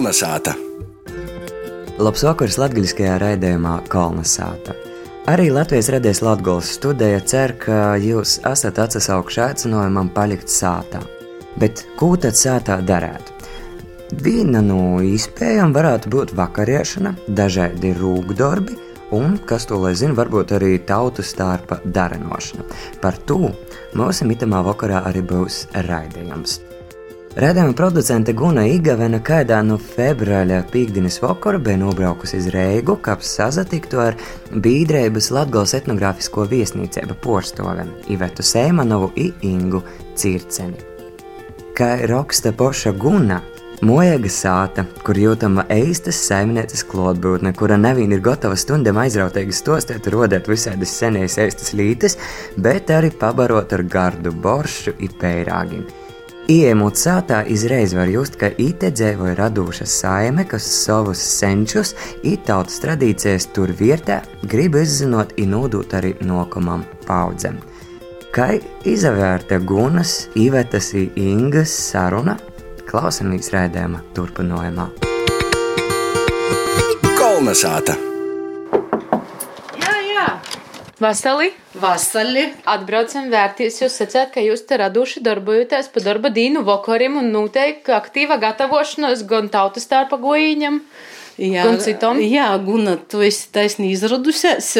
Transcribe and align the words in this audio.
Kolnesāta! 0.00 0.54
Labs 2.00 2.22
vakars 2.24 2.54
latgaļiskajā 2.56 3.18
raidījumā 3.20 3.72
Kolnesāta. 3.92 4.72
Arī 5.28 5.50
Latvijas 5.52 5.90
radies 5.92 6.22
Latgales 6.24 6.70
studija 6.78 7.18
cer, 7.20 7.52
ka 7.60 7.98
jūs 8.00 8.38
esat 8.48 8.80
atsaukuši 8.80 9.42
aicinājumam 9.44 10.08
palikt 10.14 10.48
sātā. 10.48 11.02
Bet 11.60 11.84
ko 12.00 12.14
tad 12.16 12.40
sātā 12.40 12.78
darētu? 12.80 13.36
Viena 14.24 14.64
no 14.64 15.02
iespējām 15.04 15.76
varētu 15.76 16.14
būt 16.16 16.32
vakariešana, 16.40 17.12
dažādi 17.28 17.92
rūkdarbi, 18.00 18.80
un, 19.20 19.36
kas 19.44 19.68
to 19.68 19.84
lai 19.84 19.92
zina, 20.00 20.16
varbūt 20.16 20.56
arī 20.56 20.78
tautu 20.80 21.20
starpa 21.20 21.82
darenošana. 21.84 22.64
Par 23.04 23.20
to 23.28 23.52
mūsu 23.92 24.32
mitamā 24.32 24.64
vakarā 24.72 25.04
arī 25.12 25.28
būs 25.28 25.66
raidījums. 25.92 26.62
Radījuma 27.38 27.76
producente 27.78 28.32
Guna 28.34 28.64
Igavena 28.66 29.20
kādā 29.22 29.60
no 29.62 29.76
februāra 29.78 30.64
pīkdienas 30.72 31.20
vakara 31.22 31.60
bija 31.62 31.78
nobraukusi 31.78 32.40
uz 32.40 32.48
Reigu, 32.50 32.96
kā 32.98 33.14
sazatiktu 33.22 34.00
ar 34.02 34.16
Bīdreibas 34.50 35.30
Latgales 35.30 35.76
etnogrāfisko 35.78 36.48
viesnīcību 36.50 37.14
porstovem 37.22 37.92
Ivetu 38.10 38.42
Sēmanovu 38.42 39.12
i 39.14 39.28
Ingu 39.46 39.84
Circeni. 40.18 40.82
Kā 41.78 41.92
raksta 42.10 42.50
poša 42.50 42.96
Guna, 42.98 43.38
Mojēga 43.86 44.28
sāta, 44.34 44.82
kur 45.06 45.16
jūtama 45.16 45.68
eistas 45.70 46.18
saimnieces 46.26 46.82
klātbūtne, 46.90 47.54
kura 47.56 47.78
nevien 47.80 48.10
ir 48.12 48.20
gatava 48.26 48.58
stundam 48.58 48.98
aizrautīgi 49.00 49.54
stostēt, 49.54 50.10
rodēt 50.12 50.50
visādas 50.50 50.98
senējas 50.98 51.38
eistas 51.46 51.72
lītes, 51.78 52.18
bet 52.58 52.90
arī 52.90 53.14
pabarot 53.22 53.72
ar 53.78 53.86
gardu 53.86 54.34
boršu 54.34 54.98
i 54.98 55.08
pērāgiem. 55.22 55.86
Iemūt 56.50 56.98
sātā 56.98 57.44
izreiz 57.46 57.92
var 57.94 58.08
just, 58.10 58.34
ka 58.40 58.48
ite 58.58 58.88
dzēvoja 58.90 59.36
radūša 59.38 59.84
saime, 59.86 60.42
kas 60.50 60.64
savus 60.66 61.20
senčus, 61.22 61.92
it 62.26 62.42
tautas 62.48 62.80
tradīcijas 62.82 63.46
tur 63.54 63.70
vietā, 63.78 64.16
grib 64.50 64.80
izzinot 64.80 65.36
i 65.38 65.46
nodūt 65.46 65.94
arī 66.00 66.16
nokamam 66.26 66.82
paudzem. 67.06 67.60
Kā 68.34 68.50
izvērta 68.82 69.60
Gunas, 69.62 70.26
Ivetas 70.34 70.90
i 70.98 71.06
Ingas 71.22 71.70
saruna, 71.92 72.34
klausamies 72.90 73.54
raidījuma 73.54 74.02
turpinājumā. 74.18 74.90
Kolnesāta! 77.14 78.09
Vasarī 81.00 81.48
Vasarī. 81.80 82.42
atbraucam 82.68 83.30
vērties. 83.32 83.78
Jūs 83.80 83.94
sacījāt, 84.02 84.34
ka 84.34 84.42
jūs 84.44 84.66
te 84.68 84.76
raduši 84.76 85.22
darbojaties 85.24 85.88
pa 85.94 86.02
darba 86.04 86.28
dienu 86.28 86.60
vakariem 86.66 87.16
un 87.16 87.30
noteikti 87.32 87.94
aktīva 87.96 88.36
gatavošanos 88.42 89.24
gan 89.24 89.48
tautas 89.48 89.88
starpa 89.88 90.18
goīņam. 90.20 90.82
Jā, 91.40 91.64
Gan 91.64 91.78
citam? 91.80 92.18
Jā, 92.20 92.50
Guna, 92.60 92.98
tu 93.08 93.22
esi 93.24 93.48
taisnīgi 93.54 93.94
izradusies. 93.96 94.74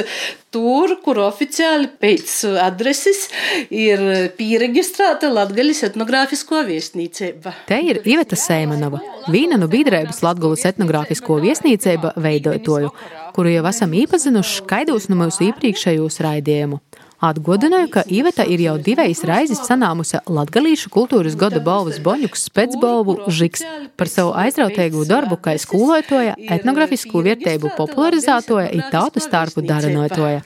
Tur, 0.53 0.97
kur 1.01 1.21
oficiāli 1.23 1.89
pēc 2.03 2.33
adreses 2.61 3.29
ir 3.71 4.03
pieregistrēta 4.37 5.31
Latvijas 5.31 5.85
etnogrāfisko 5.87 6.65
viesnīcība. 6.67 7.55
Te 7.71 7.79
ir 7.87 8.03
Iveta 8.05 8.37
Sēmanova, 8.37 9.01
viena 9.33 9.57
no 9.61 9.71
biedrības 9.71 10.21
Latvijas 10.27 10.67
etnogrāfisko 10.73 11.39
viesnīcība 11.47 12.13
veidotoju, 12.21 12.91
kuru 13.37 13.55
jau 13.55 13.65
esam 13.71 13.95
iepazinuši 14.03 14.59
skaidros 14.61 15.09
no 15.09 15.23
mūsu 15.23 15.49
iepriekšējos 15.49 16.21
raidījumu. 16.27 16.83
Atgādināju, 17.21 17.91
ka 17.93 18.01
Iveta 18.09 18.47
ir 18.49 18.63
jau 18.65 18.79
divas 18.81 19.19
reizes 19.29 19.59
sanāmusi 19.69 20.17
Latvijas 20.25 20.87
kultūras 20.89 21.35
gada 21.37 21.61
balvas 21.61 21.99
Boņuks 22.01 22.47
spēcbalvu 22.49 23.29
Žiks 23.29 23.61
par 24.01 24.09
savu 24.09 24.31
aizrautīgo 24.41 25.03
darbu, 25.05 25.37
kā 25.45 25.53
skolotoja, 25.61 26.33
etnogrāfisku 26.57 27.21
vērtību 27.27 27.75
popularizētoja 27.77 28.71
un 28.73 28.81
tautu 28.95 29.21
starpu 29.21 29.61
esat. 29.61 30.41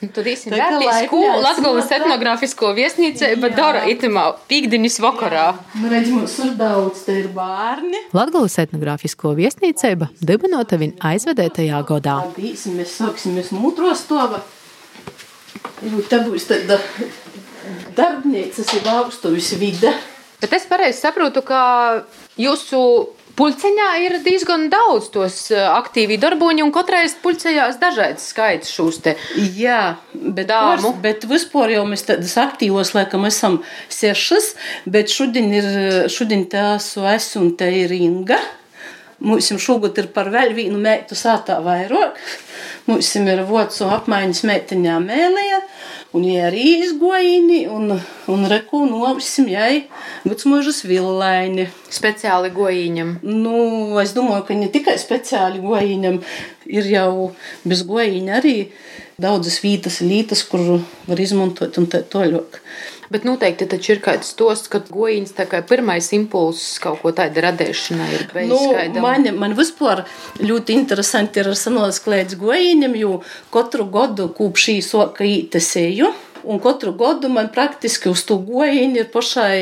Latvijas 1.45 1.93
etnogrāfisko 1.99 2.73
viesnīcība 2.75 3.51
dara 3.55 3.85
itamā 3.91 4.25
pīkdiņas 4.51 4.99
vakarā. 5.05 5.45
Nu. 5.79 5.87
Latvijas 8.19 8.59
etnogrāfisko 8.65 9.31
viesnīcība 9.39 10.11
dibinota 10.19 10.75
viņa 10.83 10.99
aizvedētajā. 11.13 11.81
Labi, 11.87 12.51
mēs 12.75 12.99
sāksimies 12.99 13.55
no 13.55 13.63
otro 13.71 13.95
Jo 15.85 16.01
te 16.09 16.21
būs 16.25 16.47
tāda 16.49 16.79
darbnīcas 17.97 18.73
ir 18.77 18.89
augstuvis 18.95 19.53
vide. 19.59 19.93
Bet 20.41 20.53
es 20.53 20.65
pareizi 20.69 20.99
saprotu, 21.01 21.41
ka 21.45 21.61
jūsu 22.37 22.81
pulciņā 23.35 23.87
ir 24.05 24.17
diezgan 24.23 24.67
daudz 24.71 25.09
tos 25.13 25.37
eh, 25.53 25.61
aktīvi 25.63 26.17
darboņi, 26.21 26.63
un 26.65 26.73
katrai 26.75 27.03
pulciņās 27.23 27.79
dažāds 27.81 28.29
skaits 28.31 28.71
šūs 28.75 29.01
te. 29.05 29.15
Jā, 29.35 29.97
bet, 30.13 30.47
Dāmu. 30.51 30.91
pors, 30.91 31.01
bet 31.03 31.25
vispār 31.29 31.75
jau 31.75 31.85
mēs 31.89 32.05
tādas 32.07 32.35
aktīvos, 32.41 32.93
laikam, 32.97 33.27
esam 33.27 33.61
sešas, 33.91 34.53
bet 34.87 35.11
šodien 35.13 35.51
ir, 35.55 35.71
šodien 36.11 36.47
tā 36.51 36.75
esmu 36.77 37.09
es 37.15 37.31
un 37.39 37.51
te 37.59 37.71
ir 37.83 37.95
Inga. 37.95 38.39
Mums 39.23 39.47
šogad 39.63 39.95
ir 40.01 40.09
par 40.11 40.27
vēl 40.33 40.51
vienu 40.57 40.79
meitu 40.81 41.15
sātā 41.15 41.61
vairāk. 41.63 42.17
Mums 42.85 43.13
ir 43.17 43.41
vocu 43.47 43.87
apmaiņas 43.89 44.41
meitiņā 44.45 44.95
mēlēja, 45.01 45.61
un 46.13 46.25
viņa 46.25 46.41
arī 46.49 46.65
izgojīni, 46.83 47.61
un, 47.71 47.95
un 48.31 48.47
reku 48.51 48.83
novisim 48.89 49.47
jai 49.49 49.85
vecmožas 50.27 50.83
villaini. 50.85 51.69
Speciāli 51.95 52.51
goīņam. 52.53 53.15
Nu, 53.23 53.55
es 54.03 54.11
domāju, 54.17 54.43
ka 54.49 54.59
ne 54.59 54.67
tikai 54.73 54.97
speciāli 54.99 55.63
gojiņam, 55.63 56.19
ir 56.67 56.91
jau 56.91 57.31
bez 57.63 57.85
gojiņa 57.87 58.37
arī 58.41 58.57
daudzas 59.21 59.61
vietas, 59.63 60.01
lītas, 60.03 60.43
kur 60.49 60.81
var 61.07 61.21
izmantot 61.23 61.79
un 61.79 61.87
tā 61.87 62.03
tālāk. 62.03 62.59
Bet 63.13 63.25
noteikti 63.27 63.67
taču 63.69 63.95
ir 63.95 64.01
kāds 64.05 64.33
tos, 64.37 64.65
ka 64.71 64.81
goīņas 64.89 65.35
tā 65.37 65.45
kā 65.49 65.61
pirmais 65.67 66.07
impulss 66.17 66.79
kaut 66.83 67.01
ko 67.03 67.13
tādu 67.15 67.43
radīšanai 67.45 68.11
ir 68.17 68.27
bijis 68.33 68.51
Nu, 68.51 69.01
man, 69.03 69.27
man 69.37 69.57
vispār 69.57 70.05
ļoti 70.41 70.77
interesanti 70.79 71.41
ir 71.41 71.51
ar 71.51 71.59
senos 71.59 72.01
klēdz 72.05 72.37
gojiņam, 72.41 72.95
jo 72.97 73.19
katru 73.53 73.87
gadu 73.91 74.29
kūp 74.35 74.61
šī 74.61 74.79
soka 74.85 75.27
ītesēju. 75.27 76.13
Un 76.45 76.59
katru 76.61 76.93
gadu 76.93 77.29
man 77.29 77.47
praktiski 77.53 78.11
uz 78.11 78.21
to 78.29 78.37
gojiņu 78.45 79.01
ir 79.01 79.07
pašai 79.13 79.59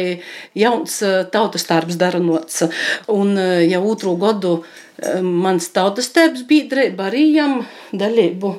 jauns 0.59 0.97
eh, 1.05 1.21
tautas 1.31 1.63
darbs 1.69 1.95
daranots. 1.99 2.65
Un 3.11 3.37
eh, 3.39 3.63
jau 3.71 3.83
otru 3.87 4.17
gadu 4.19 4.57
eh, 4.63 5.21
mans 5.23 5.69
tautas 5.75 6.11
darbs 6.15 6.43
biedrība 6.49 7.07
arī 7.07 7.29
jām 7.37 7.61
dalību 7.95 8.57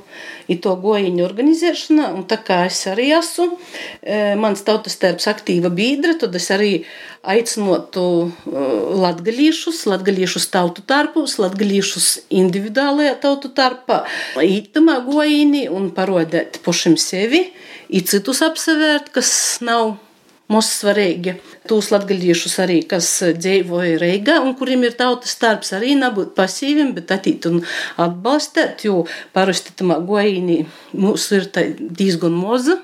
i 0.49 0.59
to 0.61 0.75
gojiņu 0.81 1.25
organizēšanā. 1.25 2.11
Un 2.17 2.27
tā 2.31 2.39
kā 2.45 2.65
es 2.69 2.83
arī 2.91 3.11
esmu, 3.19 3.59
eh, 4.03 4.35
mans 4.37 4.63
tautas 4.63 4.97
darbs 5.01 5.27
aktīva 5.31 5.71
biedra, 5.75 6.19
tad 6.19 6.35
es 6.35 6.51
arī 6.51 6.85
aicinotu 7.25 8.33
latgalīšus, 9.05 9.85
latgalīšus 9.89 10.51
tautu 10.53 10.85
tarpus, 10.87 11.39
latgalīšus 11.41 12.09
individuālajā 12.31 13.19
tautu 13.21 13.49
tarpā, 13.49 14.05
ītamā 14.37 15.01
gojiņi 15.07 15.69
un 15.73 15.91
parodēt 15.91 16.61
pašam 16.65 16.99
sevi, 17.01 17.47
i 17.89 18.01
citus 18.01 18.43
apsevērt, 18.45 19.13
kas 19.15 19.59
nav 19.65 19.97
mums 20.53 20.71
svarīgi. 20.81 21.37
Tūs 21.69 21.91
latgalīšus 21.95 22.57
arī, 22.65 22.81
kas 22.89 23.09
dzīvoja 23.39 23.99
Reigā 24.03 24.39
un 24.45 24.57
kuriem 24.59 24.85
ir 24.87 24.97
tautas 24.99 25.35
starps, 25.37 25.73
arī 25.77 25.95
nebūt 26.01 26.35
pasīviem, 26.37 26.95
bet 26.97 27.13
attīt 27.15 27.49
un 27.51 27.63
atbalstēt, 28.01 28.87
jo 28.89 29.05
parasti 29.37 29.77
tamā 29.79 30.01
gojiņī 30.05 30.59
mums 31.01 31.31
ir 31.37 31.49
tā 31.55 31.69
diezgan 31.79 32.37
moza. 32.37 32.81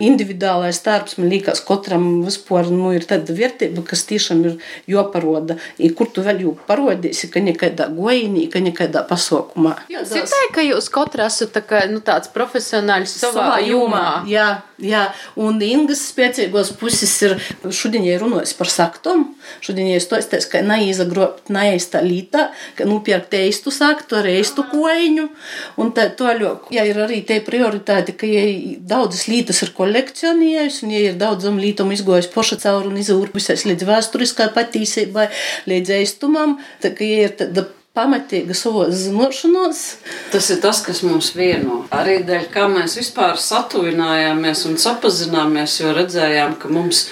Individuālais 0.00 0.80
darbs, 0.84 1.16
man 1.20 1.28
liekas, 1.32 1.60
katram 1.66 2.06
vispār 2.24 2.70
nu, 2.72 2.92
ir 2.96 3.04
tāda 3.08 3.34
vērtība, 3.36 3.84
kas 3.86 4.06
tiešām 4.08 4.42
ir 4.48 4.56
jāparoda. 4.90 5.58
I 5.78 5.90
kur 5.96 6.08
tu 6.08 6.24
vēl 6.24 6.42
jau 6.46 6.54
parodīsi, 6.68 7.28
ka 7.32 7.42
nekādā 7.44 7.90
gojiņā, 7.92 8.46
ka 8.52 8.62
nekādā 8.64 9.04
pasaukumā. 9.08 9.76
Citai, 10.10 10.46
ka 10.54 10.64
jūs 10.64 10.88
katra 10.92 11.28
esat 11.28 11.52
tā 11.56 11.64
kā, 11.66 11.84
nu, 11.92 12.00
tāds 12.04 12.32
profesionāls 12.32 13.12
savā, 13.20 13.50
savā 13.50 13.58
jomā. 13.66 14.04
Jā, 14.30 14.48
jā, 14.80 15.04
un 15.40 15.60
Ingas 15.64 16.06
spēcīgos 16.10 16.72
puses 16.80 17.12
ir 17.26 17.36
šodien 17.68 18.08
runājis 18.20 18.56
par 18.56 18.72
saktom. 18.72 19.26
Šodien 19.64 19.90
ja 19.90 20.00
stosties, 20.02 20.46
ka 20.50 20.62
neizgrobt 20.64 21.50
neista 21.52 22.00
lītā, 22.04 22.48
ka 22.78 22.86
nupirkt 22.88 23.34
eistu 23.36 23.72
saktu 23.74 24.20
ar 24.20 24.28
eistu 24.30 24.64
koiņu. 24.70 25.28
Un 25.80 25.92
tā 25.96 26.08
toļok, 26.16 26.70
ja 26.74 26.86
ir 26.88 27.00
arī 27.04 27.20
te 27.26 27.40
prioritāte, 27.44 28.16
ka 28.16 28.28
ja 28.28 28.44
daudzas 28.80 29.26
lītas 29.30 29.62
ir 29.66 29.74
kolekcionējusi, 29.90 30.86
un 30.86 30.94
ja 30.94 31.02
ir 31.08 31.18
daudzam 31.18 31.58
lītam 31.58 31.90
izgojis 31.92 32.30
poša 32.30 32.60
cauri 32.62 32.90
un 32.92 33.00
izurpusies 33.00 33.66
līdz 33.66 33.88
vēsturiskai 33.88 34.50
patīsībai, 34.54 35.28
līdz 35.70 35.94
eistumam, 35.98 36.58
tā 36.82 36.94
ja 37.00 37.26
ir 37.26 37.36
tāda 37.38 37.66
pamatīga 37.96 38.54
savos 38.54 38.94
zināšanos. 39.02 39.80
Tas 40.30 40.50
ir 40.54 40.60
tas, 40.62 40.82
kas 40.86 41.02
mums 41.02 41.32
vieno. 41.34 41.82
Arī 41.90 42.20
dēļ 42.26 42.46
kā 42.54 42.68
mēs 42.70 42.94
vispār 43.00 43.34
satuvinājāmies 43.40 44.62
un 44.70 44.78
sapazināmies, 44.78 45.80
jo 45.82 45.94
redzējām, 45.96 46.54
ka 46.62 46.70
mums 46.70 47.08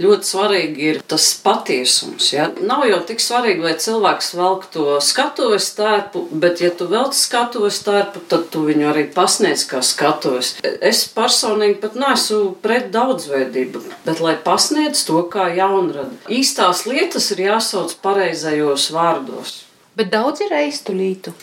ļoti 0.00 0.28
svarīgi 0.28 0.88
ir 0.88 1.00
tas 1.08 1.26
patiesums. 1.42 2.30
Ja? 2.32 2.48
Nav 2.64 2.84
jau 2.88 3.00
tik 3.08 3.22
svarīgi, 3.22 3.64
vai 3.64 3.74
cilvēks 3.80 4.32
velk 4.38 4.66
to 4.72 4.96
skatuves 5.04 5.68
tērpu, 5.76 6.24
bet, 6.32 6.62
ja 6.64 6.72
tu 6.76 6.88
velc 6.90 7.16
skatuves 7.16 7.82
tērpu, 7.86 8.24
tad 8.30 8.48
tu 8.54 8.64
viņu 8.68 8.88
arī 8.92 9.06
pasniedz 9.14 9.66
kā 9.70 9.82
skatuves. 9.84 10.54
Es 10.80 11.04
personīgi 11.12 11.80
pat 11.82 11.98
neesmu 11.98 12.54
pret 12.64 12.90
daudzveidību, 12.94 13.84
bet 14.06 14.22
lai 14.24 14.36
pasniedz 14.40 15.04
to 15.08 15.24
kā 15.32 15.50
jaunradu. 15.56 16.16
Īstās 16.32 16.86
lietas 16.88 17.30
ir 17.34 17.46
jāsauc 17.48 17.96
pareizajos 18.04 18.90
vārdos. 18.94 19.62
Bet 19.98 20.12
daudz 20.12 20.40
ir 20.44 20.54
eistulītu. 20.56 21.34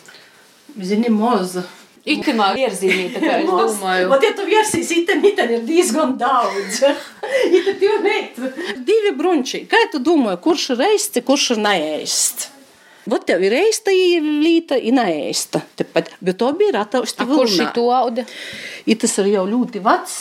Zini, 0.79 1.09
moza. 1.13 1.65
Itamā 2.15 2.51
ierzīmīta, 2.59 3.21
kā 3.23 3.39
es 3.43 3.49
domāju. 3.63 4.11
Ot, 4.15 4.27
ja 4.27 4.35
tu 4.37 4.45
virsīsi 4.49 5.01
iten, 5.03 5.25
iten 5.29 5.55
ir 5.57 5.65
diezgan 5.67 6.15
daudz. 6.19 6.83
Iten 7.49 7.81
tu 7.81 7.97
neit. 8.05 8.39
Divi 8.85 9.15
brunči. 9.17 9.65
Kā 9.69 9.85
tu 9.91 10.01
domā, 10.03 10.37
kurš 10.41 10.71
ir 10.75 10.87
eists, 10.91 11.21
kurš 11.25 11.51
ir 11.55 11.67
neēsts? 11.67 12.49
Vot 13.09 13.23
tev 13.25 13.41
ir 13.41 13.53
eista 13.57 13.93
līta, 13.93 14.77
ir 14.77 14.93
neēsta. 14.93 15.61
Tepat, 15.79 16.11
bet 16.21 16.37
to 16.37 16.49
bija 16.57 16.75
ratausti 16.81 17.25
Kurš 17.25 17.55
ir 17.63 17.71
to 17.73 17.87
auda? 17.95 18.25
I 18.89 18.97
tas 18.99 19.15
ir 19.21 19.31
jau 19.31 19.45
ļoti 19.49 19.81
vecs, 19.85 20.17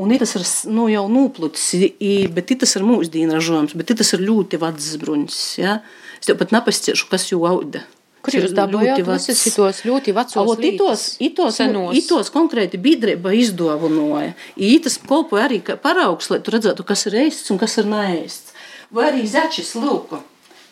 un 0.00 0.14
i 0.14 0.18
tas 0.18 0.32
ir 0.38 0.46
nu, 0.74 0.88
jau 0.90 1.04
nūplucis, 1.12 2.00
bet 2.34 2.54
i 2.54 2.58
tas 2.62 2.74
ir 2.78 2.86
mūsdienu 2.86 3.36
ražojums, 3.36 3.76
bet 3.78 3.92
i 3.92 3.98
tas 4.00 4.14
ir 4.16 4.24
ļoti 4.26 4.60
vecs 4.62 4.94
bruņs. 5.02 5.42
Ja? 5.60 5.78
Es 6.18 6.30
tev 6.30 6.40
pat 6.40 6.54
nepasciešu, 6.56 7.10
kas 7.12 7.28
jau 7.30 7.44
auda. 7.48 7.84
Kur 8.26 8.36
jūs 8.40 8.54
dabūjāt 8.56 9.02
visus 9.06 9.40
šitos 9.46 9.80
ļoti 9.86 10.14
vecos 10.16 10.40
Avot 10.42 10.64
itos, 10.66 11.04
itos, 11.22 11.58
senos? 11.60 11.94
itos 11.94 12.30
konkrēti 12.34 12.80
biedrība 12.82 13.30
izdāvināja. 13.38 14.34
Itas 14.58 14.98
kolpoja 14.98 15.46
arī 15.46 15.60
paraugs, 15.62 16.30
lai 16.32 16.40
tu 16.42 16.54
redzētu, 16.54 16.86
kas 16.86 17.06
ir 17.06 17.20
ēsts 17.26 17.54
un 17.54 17.60
kas 17.62 17.78
ir 17.78 17.86
neēsts. 17.90 18.54
Vai 18.90 19.10
arī 19.12 19.24
zečis 19.30 19.74
lūku. 19.78 20.18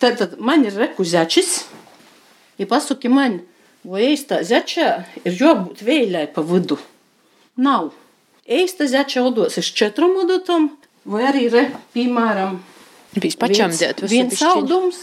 Tad, 0.03 0.19
tad 0.19 0.37
man 0.43 0.67
ir 0.67 0.75
reku 0.77 1.07
zečis, 1.07 1.65
ja 2.59 2.67
pasaki 2.71 3.09
man, 3.09 3.39
vai 3.87 4.11
ēstā 4.11 4.43
zečā 4.47 4.89
ir 5.23 5.39
jābūt 5.39 5.85
vēļai 5.87 6.27
pa 6.35 6.43
vidu. 6.45 6.79
Nav. 7.57 7.93
Ēsta 8.45 8.85
zeča 8.91 9.23
odos 9.25 9.57
ir 9.57 9.65
četram 9.79 10.19
odotam, 10.21 10.73
vai 11.09 11.23
arī 11.31 11.47
re, 11.53 11.69
piemēram, 11.95 12.59
Bijis 13.15 13.39
pačam 13.41 13.73
dēt. 13.73 14.03
viens 14.11 14.43
audums. 14.43 14.99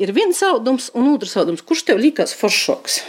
Ir 0.00 0.12
viens 0.16 0.38
audums 0.46 0.88
un 0.96 1.10
otrs 1.12 1.34
audums. 1.36 1.62
Kurš 1.66 1.82
tev 1.90 1.98
likās 2.00 2.32
foršoks? 2.36 3.00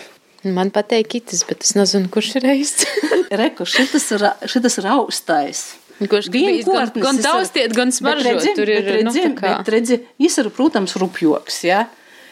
Man 0.43 0.71
patīk 0.73 1.13
itis, 1.21 1.43
bet 1.47 1.63
es 1.63 1.75
nezinu, 1.77 2.09
kurš 2.11 2.33
ir 2.39 2.47
eists. 2.55 2.87
Reku, 3.41 3.67
šitas 3.69 4.07
ir, 4.17 4.25
šitas 4.49 4.79
ir 4.81 4.87
austais. 4.91 5.61
Kurš 6.01 6.31
bijis 6.33 6.65
gan, 6.65 6.89
gan 6.97 7.19
taustiet, 7.21 7.75
gan 7.77 7.93
smaržot. 7.93 8.25
redzi, 8.25 8.55
Tur 8.57 8.71
ir, 8.73 8.81
bet 8.81 9.05
nu, 9.05 9.11
redzi, 9.13 9.21
tā 9.27 9.35
kā. 9.37 9.51
bet 9.61 9.69
redzi, 9.75 9.99
Jis 10.19 10.39
ir, 10.41 10.49
protams, 10.55 10.95
rupjoks. 10.97 11.59
Ja? 11.69 11.83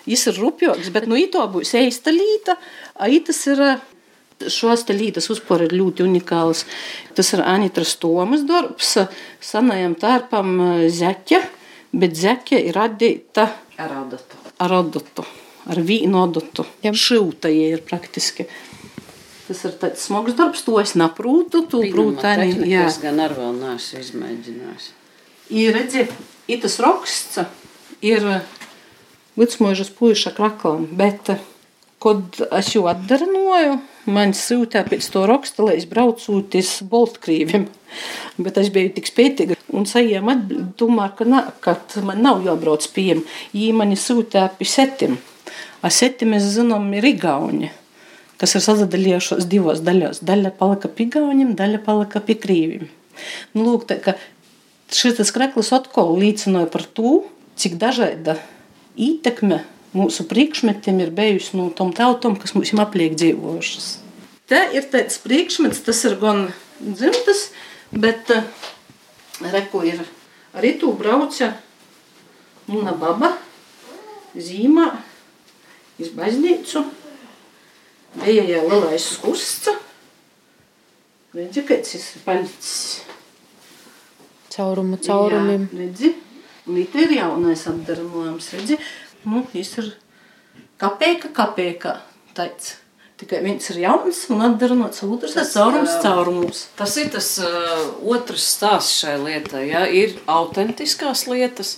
Jis 0.10 0.26
ir 0.32 0.40
rupjoks, 0.42 0.90
bet 0.96 1.06
nu 1.12 1.20
ito 1.22 1.44
būs 1.54 1.76
eista 1.78 2.12
līta, 2.16 2.58
a 2.98 3.12
itas 3.14 3.46
ir. 3.52 3.64
Šos 4.40 4.86
te 4.88 4.96
lītas 4.96 5.26
uzpār 5.34 5.66
ir 5.66 5.74
ļoti 5.76 6.06
unikāls. 6.06 6.62
Tas 7.12 7.28
ir 7.36 7.42
Anitras 7.44 7.92
Tomas 8.00 8.46
darbs, 8.48 8.94
sanajam 9.44 9.98
tārpam 10.00 10.54
zeķa, 10.88 11.42
bet 11.92 12.16
zeķa 12.16 12.62
ir 12.70 12.80
radīta 12.80 13.50
Ar 13.80 13.98
adatu. 14.06 14.39
Ar 14.60 14.76
odotu, 14.82 15.26
ar 15.70 15.82
vīnu 15.86 16.20
odotu. 16.20 16.66
Jā. 16.86 16.94
Šilta 16.96 17.52
jie 17.52 17.72
ir 17.76 17.84
praktiski. 17.88 18.48
Tas 19.48 19.64
ir 19.66 19.74
tāds 19.82 20.04
smags 20.06 20.36
darbs, 20.38 20.62
to 20.66 20.78
es 20.82 20.94
naprūtu, 21.00 21.64
tu 21.72 21.82
prūti 21.90 22.28
arī. 22.30 22.52
Jā. 22.70 22.86
Es 22.92 23.00
gan 23.02 23.18
ar 23.24 23.34
vēl 23.38 23.56
neesmu 23.58 24.04
izmēģinājis. 24.04 24.90
Ir 25.58 25.74
redzi, 25.74 26.06
ir 26.52 26.60
tas 26.62 26.76
raksts, 26.84 27.40
ir 28.06 28.28
vidusmūžas 29.40 29.90
puiša 29.98 30.36
kraklam, 30.38 30.86
bet, 31.00 31.32
kad 32.04 32.42
es 32.60 32.70
jau 32.76 32.86
atdarinoju, 32.92 33.80
man 34.12 34.34
sūtā 34.38 34.84
pēc 34.88 35.08
to 35.14 35.26
raksta, 35.30 35.66
lai 35.68 35.78
es 35.80 35.88
braucu 35.90 36.42
uz 36.42 36.72
Baltkrīviem. 36.90 37.68
Bet 38.40 38.60
es 38.62 38.70
biju 38.74 38.94
tik 38.96 39.10
spētīga 39.10 39.58
un 39.76 39.88
saņēmu 39.90 40.32
atbildi, 40.34 40.70
tomēr, 40.80 41.14
ka, 41.18 41.26
na, 41.28 41.42
ka 41.64 41.76
man 42.06 42.22
nav 42.26 42.44
jābrauc 42.46 42.86
pie 42.94 43.08
viņiem. 43.10 43.24
Viņi 43.54 43.76
mani 43.78 43.98
sūtā 44.00 44.46
pie 44.58 44.68
setim. 44.70 45.18
A 45.82 45.92
seti 45.94 46.28
mēs 46.28 46.48
zinām 46.58 46.90
ir 46.98 47.08
Igauni, 47.08 47.72
kas 48.40 48.56
ir 48.58 48.66
sadalījušos 48.66 49.48
divos 49.50 49.82
daļos. 49.86 50.24
Daļa 50.28 50.54
palika 50.60 50.92
pie 50.92 51.08
Igauniem, 51.08 51.56
daļa 51.60 51.82
palika 51.86 52.22
pie 52.24 52.36
Krīviem. 52.40 52.90
Nu, 53.56 53.66
lūk, 53.66 53.88
tā, 53.90 54.00
ka 54.04 54.16
šis 54.96 55.34
krekls 55.36 55.74
atkal 55.76 56.16
liecināja 56.20 56.70
par 56.72 56.86
to, 56.86 57.24
cik 57.60 57.80
dažāda 57.82 58.38
ietekme 59.00 59.64
mūsu 59.96 60.26
priekšmetiem 60.30 61.02
ir 61.04 61.16
bijusi 61.16 61.58
no 61.58 61.70
tom 61.76 61.94
tautām, 61.96 62.38
kas 62.40 62.56
mums 62.56 62.74
ir 62.74 62.84
apliek 62.84 63.18
dzīvojušas. 63.18 63.90
Te 64.50 64.60
ir 64.74 64.90
tāds 64.90 65.20
priekšmets, 65.22 65.84
tas 65.86 66.04
ir 66.10 66.18
gan 66.22 66.48
dzimtas, 66.82 67.50
bet 67.94 68.32
eh, 68.34 68.46
reku 69.54 69.84
ir 69.86 70.02
arī 70.58 70.76
tu 70.82 70.92
brauca 70.98 71.54
Muna 72.70 72.92
baba 72.94 73.32
zīmā 74.38 74.86
iz 75.98 76.12
baznīcu. 76.14 76.84
Bija 78.20 78.44
jau 78.46 78.66
lielais 78.70 79.08
skusts. 79.16 79.72
Redzi, 81.34 81.64
kāds 81.66 81.96
ir 81.98 82.04
palicis. 82.26 82.76
Caurumu 84.54 85.00
caurumiem. 85.02 85.66
Jā, 85.66 85.80
redzi, 85.82 86.12
līdz 86.70 87.02
ir 87.06 87.16
jaunais 87.18 87.66
apdarinājums. 87.70 88.52
Redzi, 88.58 88.78
nu, 89.26 89.42
viņš 89.50 89.74
ir 89.82 89.90
kapēka, 90.82 91.34
kapēka 91.42 91.96
tāds. 92.38 92.76
Tikai 93.20 93.42
viens 93.44 93.66
ir 93.74 93.82
jauns 93.82 94.22
un 94.32 94.40
atdarināts, 94.46 95.02
otrs 95.04 95.34
ir 95.36 95.48
caurums, 95.52 95.96
caurums. 96.00 96.60
Tas 96.80 96.94
ir 97.02 97.10
tas 97.12 97.34
uh, 97.44 97.82
otrs 98.08 98.46
stāsts 98.54 99.02
šai 99.02 99.18
lietai. 99.20 99.66
Ja? 99.68 99.82
Ir 99.92 100.14
autentiskās 100.32 101.26
lietas, 101.28 101.74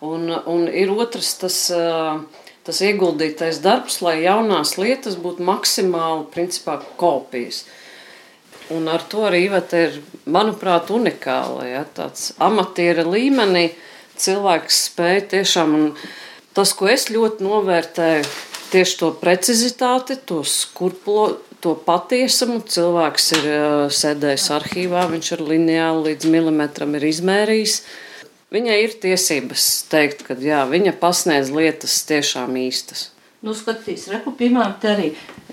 un, 0.00 0.30
un 0.48 0.64
ir 0.72 0.88
otrs 0.94 1.34
tas, 1.42 1.58
uh, 1.76 2.22
tas 2.64 2.80
ieguldītais 2.88 3.60
darbs, 3.60 3.98
lai 4.00 4.22
jaunās 4.22 4.78
lietas 4.80 5.18
būtu 5.20 5.44
maksimāli 5.44 6.24
principā, 6.32 6.78
kopijas. 6.96 7.66
Un 8.72 8.88
ar 8.88 9.04
to 9.12 9.26
arī 9.28 9.42
Iveta 9.50 9.82
ir, 9.90 9.98
manuprāt, 10.24 10.88
unikāla. 10.88 11.66
Ja? 11.68 11.82
Tāds 11.84 12.30
amatiera 12.40 13.04
līmenī 13.04 13.74
cilvēks 14.16 14.80
spēja 14.86 15.28
tiešām, 15.34 15.76
un 15.76 15.92
tas, 16.56 16.72
ko 16.72 16.88
es 16.88 17.10
ļoti 17.12 17.44
novērtēju, 17.44 18.32
tieši 18.72 18.98
to 19.00 19.10
precizitāti, 19.20 20.16
to 20.28 20.42
skurplo, 20.48 21.26
to 21.62 21.74
patiesumu. 21.86 22.60
Cilvēks 22.64 23.28
ir 23.38 23.48
uh, 23.52 23.86
sēdējis 23.92 24.48
arhīvā, 24.56 25.06
viņš 25.12 25.32
ir 25.36 25.44
lineāli 25.52 26.12
līdz 26.12 26.30
milimetram 26.32 26.96
ir 26.98 27.06
izmērījis. 27.12 27.78
Viņai 28.52 28.78
ir 28.84 28.96
tiesības 29.00 29.66
teikt, 29.88 30.26
ka 30.26 30.36
jā, 30.36 30.64
viņa 30.68 30.92
pasniedz 31.00 31.52
lietas 31.54 32.02
tiešām 32.08 32.56
īstas. 32.60 33.08
Nu, 33.42 33.56
skatīs, 33.58 34.04
reku, 34.12 34.34
piemēram, 34.38 34.74
te 34.78 34.90
arī 34.92 35.06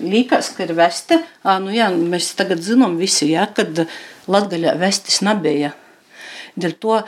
liekas, 0.03 0.51
ka 0.53 0.65
ir 0.67 0.75
veste. 0.77 1.21
Ā, 1.41 1.55
nu 1.63 1.71
jā, 1.73 1.87
mēs 1.89 2.33
tagad 2.37 2.61
zinām 2.61 2.99
visi, 2.99 3.31
jā, 3.31 3.47
kad 3.55 3.85
Latgaļā 4.29 4.75
vestis 4.77 5.23
nebija. 5.25 5.71
Dēļ 6.59 6.75
to, 6.83 6.99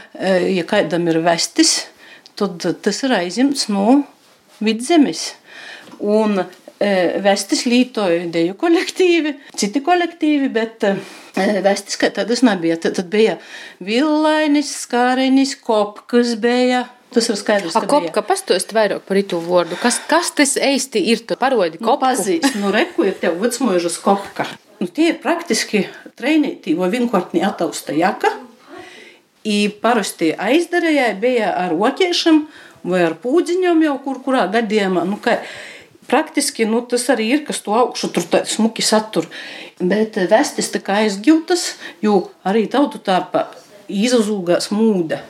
ja 0.56 0.64
kādam 0.70 1.06
ir 1.12 1.20
vestis, 1.26 1.76
tad 2.40 2.64
tas 2.82 3.04
ir 3.06 3.14
aizimts 3.20 3.68
no 3.70 4.00
vidzemes. 4.64 5.36
Un 6.02 6.40
e, 6.42 6.46
vestis 7.22 7.66
lietoja 7.70 8.24
deju 8.34 8.56
kolektīvi, 8.60 9.36
citi 9.58 9.82
kolektīvi, 9.86 10.48
bet 10.54 10.84
e, 10.88 10.96
vestis 11.66 12.00
kā 12.02 12.10
tādas 12.16 12.42
nebija. 12.46 12.80
Tad, 12.82 12.96
tad 12.98 13.12
bija 13.14 13.38
villainis, 13.86 14.72
skārenis, 14.86 15.56
kopkas 15.62 16.36
bija. 16.42 16.88
Tas 17.12 17.28
ir 17.28 17.36
skaidrs, 17.36 17.76
A 17.76 17.82
kopka, 17.92 18.22
pastost 18.24 18.70
vairāk 18.72 19.02
par 19.04 19.18
itu 19.20 19.36
vārdu. 19.44 19.76
Kas, 19.82 19.98
kas 20.08 20.30
tas 20.32 20.54
īsti 20.56 21.02
ir? 21.12 21.26
Tu 21.28 21.36
parodi 21.36 21.76
Nu, 21.82 21.90
kopku. 21.90 22.06
pazīst, 22.06 22.54
nu, 22.62 22.72
reku 22.72 23.04
ir 23.10 23.18
tev 23.20 23.36
vecmožas 23.42 23.98
kopka. 24.00 24.46
Nu, 24.80 24.88
tie 24.88 25.10
ir 25.12 25.18
praktiski 25.20 25.84
treinīti 26.18 26.72
vai 26.80 26.88
vienkārtni 26.94 27.44
atausta 27.44 27.92
jaka. 27.94 28.32
I 29.44 29.68
parasti 29.84 30.32
aizdarējai 30.38 31.12
bija 31.20 31.52
ar 31.66 31.76
oķiešiem 31.76 32.40
vai 32.88 33.04
ar 33.10 33.18
pūdziņiem 33.20 33.84
jau 33.90 33.98
kur 34.06 34.22
kurā 34.24 34.46
gadījumā. 34.54 35.04
Nu, 35.10 35.20
ka, 35.22 35.36
Praktiski 36.12 36.68
nu, 36.68 36.82
tas 36.84 37.08
arī 37.14 37.30
ir, 37.38 37.44
kas 37.48 37.62
to 37.64 37.76
augšu 37.78 38.12
tur 38.12 38.26
smuki 38.50 38.84
satur. 38.84 39.30
Bet 39.80 40.20
eh, 40.20 40.28
vestis 40.32 40.72
tā 40.74 40.82
kā 40.84 41.02
aizgūtas, 41.06 41.76
jo 42.04 42.26
arī 42.48 42.66
tautu 42.72 43.00
tārpā 43.00 43.48
izazūgās 43.88 44.72
mūde. 44.76 45.22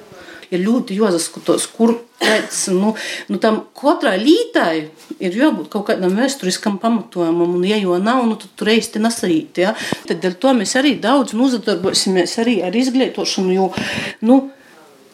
Ir 0.51 0.65
ļoti 0.65 0.97
jāsaskatās, 0.97 1.69
kur 1.71 1.93
pēc, 2.19 2.57
nu, 2.75 2.91
nu 3.31 3.37
tam 3.39 3.61
katrai 3.77 4.17
lītai 4.19 4.73
ir 5.23 5.37
jābūt 5.37 5.69
kaut 5.71 5.85
kādam 5.87 6.17
vēsturiskam 6.19 6.75
pamatojumam, 6.81 7.55
un, 7.55 7.63
ja 7.67 7.77
jau 7.79 7.95
nav, 8.03 8.25
nu, 8.27 8.35
tad 8.41 8.51
tur 8.59 8.73
īsti 8.73 8.99
nesarīt. 9.05 9.61
Ja? 9.63 9.75
Tad 10.09 10.25
ar 10.27 10.35
to 10.41 10.51
mēs 10.57 10.75
arī 10.81 10.97
daudz 11.01 11.37
nozadarbosimies 11.37 12.35
arī 12.43 12.57
ar 12.67 12.75
izglītošanu, 12.75 13.55
jo, 13.55 13.69
nu, 14.27 14.41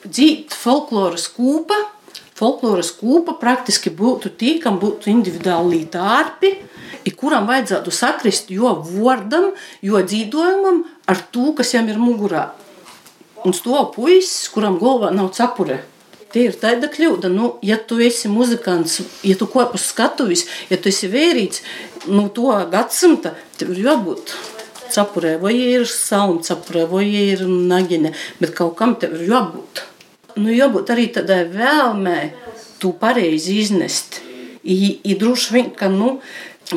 dzīt 0.08 0.56
folkloras 0.58 1.28
kūpa. 1.36 1.78
Folkloras 2.38 2.92
kūpa 2.94 3.40
praktiski 3.42 3.90
būtu 3.90 4.36
tī, 4.38 4.58
kam 4.62 4.78
būtu 4.82 5.10
individuāli 5.10 5.88
tārpi, 5.90 6.54
kuram 7.18 7.48
vajadzētu 7.50 7.92
sakrist 7.94 8.52
jo 8.54 8.74
vārdam, 8.86 9.52
jo 9.82 10.02
dzīvojumam 10.04 10.84
ar 11.10 11.22
to, 11.34 11.52
kas 11.58 11.74
jam 11.74 11.90
ir 11.90 12.00
mugurā. 12.02 12.50
Un 13.46 13.56
stāv 13.56 13.94
puisis, 13.96 14.50
kuram 14.54 14.80
galvā 14.82 15.14
nav 15.16 15.32
cepure. 15.38 15.82
Tie 16.34 16.50
ir 16.50 16.58
tāda 16.60 16.90
kļūda, 16.92 17.32
nu, 17.32 17.54
ja 17.64 17.78
tu 17.80 18.02
esi 18.04 18.28
muzikants, 18.28 19.00
ja 19.24 19.38
tu 19.40 19.48
kopā 19.48 19.80
skatuvis, 19.80 20.44
ja 20.70 20.76
tu 20.78 20.92
esi 20.92 21.08
vērīts, 21.08 21.64
nu, 22.12 22.28
to 22.28 22.52
gadsimta, 22.74 23.32
tev 23.58 23.72
ir 23.74 23.86
jābūt 23.88 24.36
cepurē, 24.92 25.38
vai 25.40 25.54
ir 25.56 25.88
salmu 25.88 26.44
cepurē, 26.44 26.84
vai 26.92 27.06
ir 27.08 27.46
nagiņa, 27.48 28.12
bet 28.42 28.56
kaut 28.58 28.76
kam 28.80 28.98
tev 29.00 29.16
ir 29.16 29.30
jābūt. 29.32 29.86
Nu, 30.38 30.52
jābūt 30.54 30.94
arī 30.94 31.08
tādai 31.16 31.44
vēlmē, 31.52 32.20
tu 32.82 32.94
pareizi 32.98 33.58
iznest. 33.64 34.22
I, 34.68 35.00
i 35.08 35.16
droši 35.18 35.54
vien, 35.56 35.70
ka, 35.74 35.90
nu, 35.90 36.18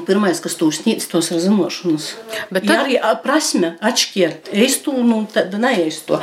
Pirmais, 0.06 0.38
kas 0.38 0.54
to 0.54 0.68
sniedz, 0.70 1.08
tos 1.10 1.32
ir 1.34 1.40
zināšanas. 1.42 2.12
Bet 2.54 2.62
tad... 2.62 2.70
ja 2.70 2.82
arī 2.84 2.98
prasme 3.24 3.72
atšķirt, 3.82 4.52
es 4.54 4.76
to 4.84 4.94
nu, 5.02 5.24
neiestu. 5.64 6.20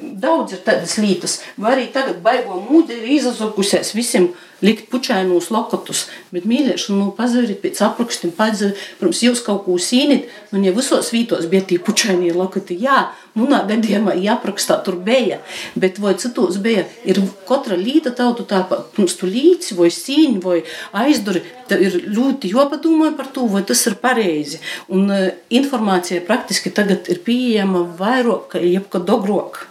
Daudz 0.00 0.56
ir 0.56 0.62
tādas 0.64 0.96
lietas, 0.96 1.42
vai 1.60 1.74
arī 1.74 1.84
tagad 1.92 2.22
baigo 2.24 2.56
mūdi 2.70 2.96
ir 2.96 3.10
izazokusies 3.18 3.92
visiem 3.92 4.30
likt 4.64 4.88
pučainos 4.88 5.50
lokotus, 5.52 6.06
bet 6.32 6.46
mīļošana, 6.48 6.96
nu, 7.02 7.10
pazariet 7.16 7.60
pēc 7.60 7.82
aprakstiem, 7.84 8.32
pazariet, 8.36 8.80
pirms 9.00 9.20
jūs 9.26 9.44
kaut 9.44 9.66
ko 9.66 9.76
sīnit, 9.76 10.30
nu, 10.54 10.62
ja 10.64 10.72
visos 10.72 11.12
vītos 11.12 11.50
bija 11.52 11.66
tie 11.68 11.82
pučainie 11.82 12.32
lokoti, 12.32 12.78
jā, 12.80 13.10
manā 13.38 13.62
gadījumā 13.68 14.14
jāaprakstā 14.20 14.78
tur 14.84 14.98
bija, 15.04 15.40
bet 15.78 16.00
vai 16.02 16.14
citos 16.20 16.58
bija, 16.62 16.84
ir 17.08 17.20
katra 17.48 17.78
līta 17.80 18.12
tautu 18.16 18.46
tāpat, 18.48 18.90
pirms 18.96 19.16
tu 19.20 19.30
līci, 19.30 19.76
vai 19.78 19.88
sīņi, 19.92 20.38
vai 20.44 20.60
aizduri, 21.04 21.44
tev 21.70 21.84
ir 21.86 21.98
ļoti 22.12 22.52
jopadomāja 22.52 23.16
par 23.18 23.32
to, 23.32 23.48
vai 23.50 23.64
tas 23.68 23.84
ir 23.88 23.98
pareizi, 24.02 24.60
un 24.92 25.08
uh, 25.10 25.28
informācija 25.50 26.24
praktiski 26.28 26.72
tagad 26.74 27.08
ir 27.12 27.22
pieejama 27.24 27.86
vairāk, 27.98 28.48
ka 28.52 28.64
jebkad 28.64 29.12
ogrok. 29.12 29.66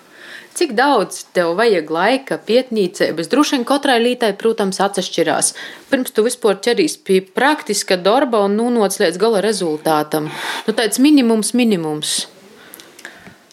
Cik 0.51 0.73
daudz 0.75 1.21
tev 1.31 1.53
vajag 1.55 1.87
laika 1.95 2.35
pietnīcības? 2.43 3.29
Droši 3.31 3.55
vien 3.55 3.63
katrai 3.69 4.01
lītai, 4.03 4.33
protams, 4.35 4.81
atšķirās. 4.83 5.53
Pirms 5.87 6.11
tu 6.11 6.25
vispār 6.25 6.59
ķeries 6.59 6.97
pie 7.07 7.21
praktiska 7.23 7.95
darba 7.95 8.43
un 8.43 8.59
nonāc 8.59 8.99
līdz 8.99 9.21
gala 9.21 9.39
rezultātam. 9.45 10.27
Nu, 10.67 10.75
tāds 10.75 10.99
minimums, 10.99 11.53
minimums 11.55 12.25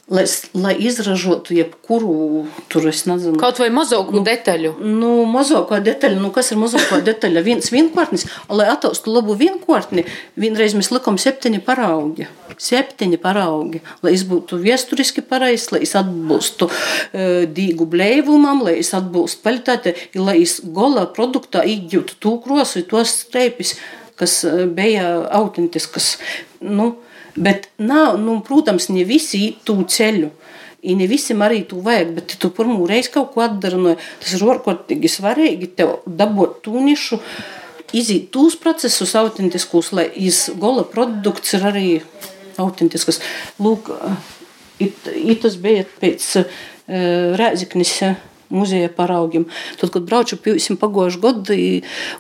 lai, 0.09 0.25
lai 0.55 0.75
izražotu 0.79 1.55
jebkuru 1.55 2.47
tur, 2.73 2.87
nezinu, 2.88 3.37
kaut 3.41 3.61
vai 3.61 3.69
mazāku 3.73 4.17
nu, 4.17 4.23
detaļu. 4.27 4.73
Nu, 4.81 5.11
mazāko 5.29 5.79
detaļu, 5.85 6.21
nu, 6.23 6.31
kas 6.35 6.53
ir 6.53 6.61
mazāko 6.61 7.00
detaļa? 7.09 7.45
Viens 7.45 7.73
vienkārtnis, 7.73 8.25
lai 8.49 8.71
attaustu 8.73 9.12
labu 9.12 9.37
vienkārtni, 9.38 10.07
vienreiz 10.41 10.77
mēs 10.79 10.91
likām 10.95 11.21
septiņi 11.21 11.61
paraugi. 11.67 12.29
Septiņi 12.59 13.21
paraugi, 13.23 13.83
lai 14.03 14.15
es 14.17 14.25
būtu 14.29 14.59
viesturiski 14.62 15.23
pareizs, 15.23 15.69
lai 15.75 15.85
es 15.87 15.95
atbilstu 15.99 16.71
uh, 16.71 17.45
dīgu 17.45 17.88
blēvumam, 17.93 18.65
lai 18.67 18.79
es 18.81 18.95
atbilstu 18.97 19.45
kvalitātei, 19.45 19.95
lai 20.19 20.41
es 20.43 20.59
gola 20.65 21.07
produktā 21.12 21.67
iegūtu 21.69 22.17
to 22.23 22.38
krosu, 22.45 22.83
tos 22.88 23.12
streipis, 23.27 23.77
kas 24.19 24.41
bija 24.75 25.12
autentiskas. 25.37 26.17
Nu, 26.65 26.97
Bet, 27.38 27.68
nav, 27.78 28.16
nu, 28.21 28.40
protams, 28.47 28.88
ne 28.92 29.04
visi 29.07 29.52
to 29.66 29.78
ceļu. 29.88 30.30
I 30.88 30.95
ne 30.95 31.09
visam 31.11 31.42
arī 31.42 31.64
to 31.66 31.80
vajag, 31.83 32.12
bet, 32.16 32.35
tu 32.38 32.50
pirmo 32.54 32.87
reizi 32.87 33.11
kaut 33.14 33.33
ko 33.35 33.42
atdari, 33.42 33.78
no, 33.83 33.97
tas 34.23 34.35
ir 34.37 34.45
ārkārtīgi 34.47 35.11
svarīgi 35.11 35.73
tev 35.78 35.97
dabūt 36.07 36.61
to 36.66 36.78
nišu, 36.83 37.18
iziet 37.99 38.28
tos 38.35 38.54
procesus 38.61 39.16
autentiskus, 39.18 39.90
lai 39.97 40.07
iz 40.28 40.45
gola 40.61 40.85
produkts 40.87 41.57
ir 41.59 41.66
arī 41.66 41.87
autentisks. 42.62 43.18
Lūk, 43.62 43.90
it, 44.78 45.11
it 45.14 45.42
tas 45.42 45.59
bija 45.62 45.87
pēc 45.99 46.30
uh, 46.42 46.59
Rēziknis. 47.38 47.95
Uh, 48.07 48.38
muzeja 48.55 48.90
paraugiem. 48.95 49.47
Tad, 49.81 49.93
kad 49.95 50.07
braucu 50.09 50.38
pīsim 50.45 50.78
pagājušajā 50.81 51.23
gadā 51.25 51.59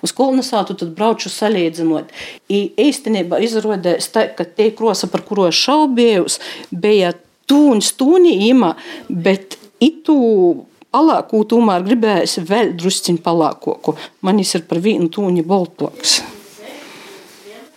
uz 0.04 0.14
kolonizātu, 0.16 0.76
tad 0.78 0.94
braucu 0.96 1.30
salīdzinot. 1.32 2.12
I 2.52 2.64
īstenībā 2.88 3.40
izrādījās 3.44 4.10
tā, 4.14 4.28
ka 4.36 4.46
tie 4.48 4.70
krosa, 4.76 5.10
par 5.12 5.24
kuro 5.28 5.48
es 5.50 5.58
šaubījos, 5.58 6.40
bija 6.70 7.14
tūņi 7.48 7.84
stūņi 7.90 8.34
īmā, 8.50 8.74
bet 9.08 9.58
itu 9.84 10.18
palāku 10.94 11.44
tomēr 11.48 11.84
gribējās 11.86 12.38
vēl 12.48 12.74
drusciņ 12.78 13.20
palākoku. 13.24 13.96
Manis 14.24 14.54
ir 14.56 14.66
par 14.68 14.82
vienu 14.84 15.10
tūņi 15.12 15.44
boltoks. 15.46 16.20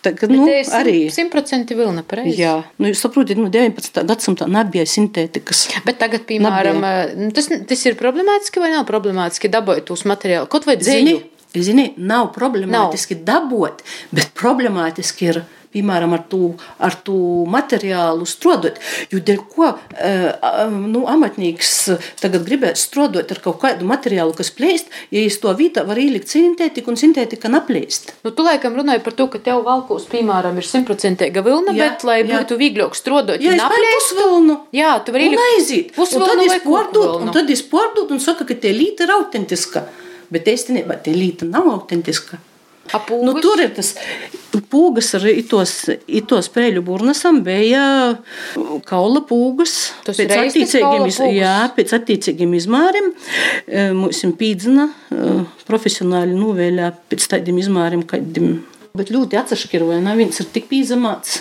Tagad, 0.02 0.32
nu, 0.34 0.46
arī 0.74 0.96
simtprocentīgi 1.14 1.78
vilna 1.78 2.02
pareizi. 2.06 2.40
Jā, 2.42 2.56
nu, 2.82 2.88
jūs 2.90 3.04
saprotat, 3.04 3.38
nu, 3.38 3.46
19. 3.54 4.02
gadsimtā 4.08 4.48
nebija 4.50 4.82
sintētikas. 4.90 5.60
Bet 5.86 6.00
tagad, 6.00 6.24
piemēram, 6.26 6.80
nebija. 6.82 7.12
Nu, 7.20 7.28
tas, 7.36 7.46
tas 7.70 7.84
ir 7.86 7.94
problemātiski 8.00 8.62
vai 8.62 8.72
nav 8.74 8.82
problemātiski 8.88 9.50
dabūt 9.52 9.86
tos 9.92 10.02
materiālus? 10.10 10.50
Kaut 10.50 10.66
vai? 10.66 10.74
Zini, 10.82 11.20
zini, 11.54 11.92
nav 12.02 12.32
problemātiski 12.34 13.20
nav. 13.20 13.26
dabūt, 13.30 13.84
bet 14.10 14.34
problemātiski 14.38 15.30
ir 15.30 15.42
piemēram, 15.72 16.14
ar 16.16 16.24
to, 16.30 16.52
ar 16.82 16.96
to 17.06 17.16
materiālu 17.50 18.26
strādāt. 18.28 18.80
Jo 19.12 19.20
dēļ 19.22 19.42
ko 19.52 19.70
nu, 20.72 21.04
amatnieks 21.10 21.72
tagad 22.20 22.46
gribēs 22.46 22.84
strādāt 22.88 23.32
ar 23.34 23.40
kaut 23.44 23.60
kādu 23.62 23.88
materiālu, 23.88 24.34
kas 24.36 24.52
plēst, 24.54 24.92
ja 25.14 25.22
iz 25.24 25.38
to 25.42 25.52
vietā 25.58 25.84
var 25.88 26.00
ielikt 26.00 26.32
sintētiku 26.32 26.92
un 26.92 27.00
sintētika 27.00 27.50
neplēst. 27.52 28.12
Nu, 28.26 28.34
tu 28.36 28.46
laikam 28.46 28.76
runāji 28.78 29.04
par 29.04 29.16
to, 29.18 29.28
ka 29.32 29.40
tev 29.42 29.64
valkos, 29.66 30.06
piemēram, 30.12 30.58
ir 30.60 30.68
simtprocentīga 30.68 31.44
vilna, 31.46 31.74
jā, 31.76 31.90
bet, 31.90 32.06
lai 32.08 32.20
jā. 32.22 32.30
būtu 32.36 32.58
vieglāk 32.60 32.96
strādāt, 32.98 33.42
ja 33.44 33.56
neplēst 33.58 34.16
vilnu, 34.18 34.58
jā, 34.76 34.94
tu 35.04 35.14
vari 35.14 35.30
ielikt 35.30 35.96
pusvilnu 35.96 36.48
vai 36.52 36.60
pārdot, 36.64 37.18
un 37.22 37.34
tad 37.34 37.50
es 37.52 37.64
pārdot 37.66 38.12
un 38.12 38.22
saka, 38.22 38.46
ka 38.48 38.58
tie 38.58 38.74
līta 38.76 39.06
ir 39.06 39.16
autentiska. 39.18 39.86
Bet 40.32 40.46
īstenībā 40.48 40.96
tie 41.04 41.12
līta 41.12 41.44
nav 41.44 41.66
autentiska. 41.68 42.38
Apūgus? 42.90 43.24
Nu, 43.28 43.36
tur 43.40 43.60
ir 43.62 43.70
tas 43.76 43.92
pūgas 44.72 45.12
ar 45.18 45.26
itos, 45.30 45.74
itos 46.10 46.48
pēļu 46.52 46.82
burnasam 46.84 47.40
bija 47.46 47.84
kaula 48.88 49.22
pūgas. 49.28 49.92
Tas 50.06 50.18
pēc 50.18 50.34
attiecīgiem, 50.38 51.06
iz, 51.08 51.20
jā, 51.36 51.54
pēc 51.76 51.94
attiecīgiem 51.98 52.56
izmāriem. 52.58 53.12
E, 53.68 53.86
mums 53.96 54.24
ir 54.26 54.34
pīdzina 54.40 54.88
e, 54.90 55.38
profesionāli 55.68 56.36
novēļā 56.36 56.90
pēc 57.12 57.30
tādiem 57.36 57.62
izmāriem, 57.62 58.04
kādiem. 58.08 58.60
Bet 58.98 59.14
ļoti 59.14 59.38
atsašķir, 59.40 59.86
vai 59.88 60.02
ne? 60.04 60.18
Viens 60.18 60.42
ir 60.42 60.50
tik 60.52 60.68
pīzamāts. 60.72 61.40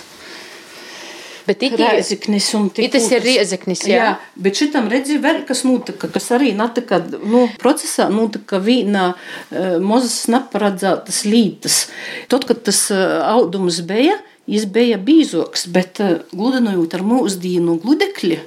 Bet 1.48 1.64
it 1.66 1.78
Rēzeknis 1.80 2.48
un 2.58 2.68
tik 2.74 2.92
tas 2.94 3.08
ir 3.12 3.24
Riezeknis, 3.26 3.84
jā. 3.90 3.98
jā. 3.98 4.10
Bet 4.42 4.60
šitam 4.60 4.90
redzi 4.92 5.18
vēl, 5.22 5.42
kas 5.48 5.64
notika, 5.66 6.10
kas 6.12 6.30
arī 6.36 6.52
notika, 6.58 7.02
nu, 7.22 7.48
procesā 7.62 8.08
notika 8.14 8.62
vīnā 8.62 9.08
uh, 9.14 9.78
mozas 9.84 10.28
neparedzētas 10.32 11.24
lītas. 11.30 11.80
Tad, 12.32 12.46
kad 12.50 12.64
tas 12.68 12.84
uh, 12.94 13.22
audums 13.32 13.82
bija, 13.88 14.20
jis 14.50 14.68
bija 14.70 15.00
bīzoks, 15.02 15.68
bet 15.74 16.02
uh, 16.04 16.20
gludinojot 16.34 16.98
ar 16.98 17.06
mūsdienu 17.08 17.80
gludekļi, 17.82 18.42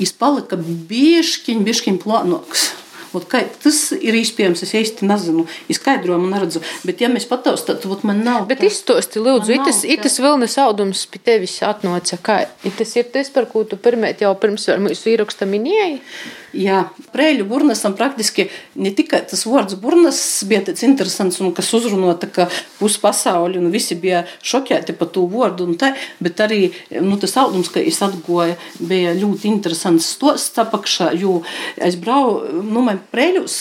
jis 0.00 0.16
palika 0.18 0.58
bieškiņ, 0.58 1.62
bieškiņ 1.68 2.00
plānoks. 2.02 2.72
Ot, 3.14 3.26
kā, 3.30 3.44
tas 3.62 3.80
ir 3.94 4.16
iespējams, 4.18 4.64
es 4.66 4.74
īsti 4.74 5.08
nezinu, 5.08 5.46
izskaidrojumu 5.72 6.30
neredzu. 6.32 6.62
Bet, 6.86 7.02
ja 7.04 7.10
mēs 7.12 7.28
pataustām, 7.30 7.78
tad 7.82 8.06
man 8.08 8.24
nav. 8.26 8.48
Bet 8.50 8.64
izstosti, 8.66 9.22
lūdzu, 9.22 9.54
itas, 9.58 9.82
itas 9.86 10.18
vilnas 10.22 10.58
audums 10.62 11.04
pie 11.10 11.22
tevis 11.22 11.56
atnoca. 11.66 12.18
Kā, 12.24 12.40
tas 12.78 12.96
ir 12.98 13.10
tas, 13.14 13.30
par 13.34 13.46
ko 13.50 13.64
tu 13.68 13.78
pirmēt 13.80 14.24
jau 14.24 14.34
pirms 14.40 14.66
mūsu 14.82 15.14
ieraksta 15.14 15.48
minēji? 15.48 16.00
Jā, 16.54 16.84
prēļu 17.10 17.48
burnasam 17.50 17.96
praktiski 17.98 18.46
ne 18.78 18.92
tikai 18.94 19.24
tas 19.26 19.40
vārds 19.48 19.74
burnas 19.80 20.18
bija 20.46 20.60
tāds 20.68 20.84
interesants 20.86 21.40
un 21.42 21.50
kas 21.56 21.72
uzrunota, 21.74 22.28
ka 22.30 22.46
pus 22.78 22.94
pasauli 23.02 23.58
un 23.58 23.72
visi 23.74 23.96
bija 23.98 24.22
šokēti 24.44 24.94
par 24.98 25.10
to 25.14 25.24
vārdu 25.30 25.66
un 25.66 25.74
tā, 25.80 25.90
bet 26.22 26.38
arī 26.44 26.60
nu, 27.02 27.18
tas 27.18 27.34
audums, 27.42 27.72
ka 27.74 27.82
es 27.82 27.98
atgoju, 28.06 28.54
bija 28.78 29.16
ļoti 29.18 29.50
interesants 29.50 30.12
stosts 30.14 30.62
apakšā, 30.62 31.10
jo 31.18 31.40
es 31.74 31.98
brau, 31.98 32.44
nu, 32.62 32.84
man 32.86 33.02
prēļus 33.10 33.58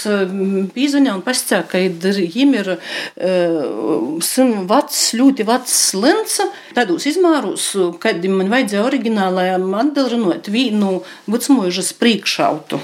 pīzaņā 0.75 1.17
un 1.17 1.25
pascā, 1.25 1.63
ka 1.69 1.81
viņiem 1.81 2.55
ir 2.59 2.71
uh, 2.75 4.21
sin 4.21 4.67
vacs, 4.69 5.01
ļoti 5.17 5.47
vacs 5.49 5.79
linca, 5.97 6.49
tādos 6.77 7.09
izmārus, 7.09 7.71
kad 8.03 8.21
man 8.29 8.53
vajadzēja 8.53 8.85
oriģinālajām 8.85 9.69
atdarinot 9.81 10.53
vīnu 10.53 10.99
vecmožas 11.25 11.95
priekšautu. 11.97 12.82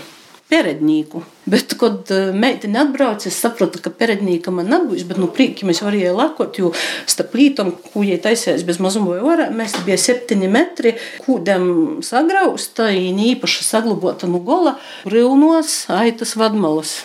Perednīku. 0.49 1.21
Bet, 1.49 1.73
kad 1.79 2.09
uh, 2.13 2.31
meitene 2.33 2.81
atbrauc, 2.81 3.25
es 3.29 3.37
sapratu, 3.37 3.81
ka 3.83 3.91
perednīka 3.93 4.53
man 4.53 4.69
nebūs, 4.71 5.05
bet, 5.09 5.19
nu, 5.21 5.29
prīki 5.33 5.67
mēs 5.69 5.83
varējām 5.85 6.17
lakot, 6.17 6.57
jo 6.61 6.71
starp 7.09 7.35
lītom, 7.37 7.71
ko 7.93 8.03
jai 8.05 8.17
taisēs 8.23 8.65
bez 8.67 8.81
mazuma 8.81 9.15
vai 9.15 9.21
orā, 9.33 9.49
mēs 9.53 9.77
bija 9.85 9.99
septiņi 10.01 10.49
metri, 10.51 10.95
kūdem 11.25 11.69
sagrausta, 12.05 12.89
īpaši 13.29 13.65
saglabota 13.67 14.29
no 14.29 14.41
gola, 14.45 14.77
rilnos, 15.09 15.83
aitas 15.93 16.35
vadmalas. 16.39 16.99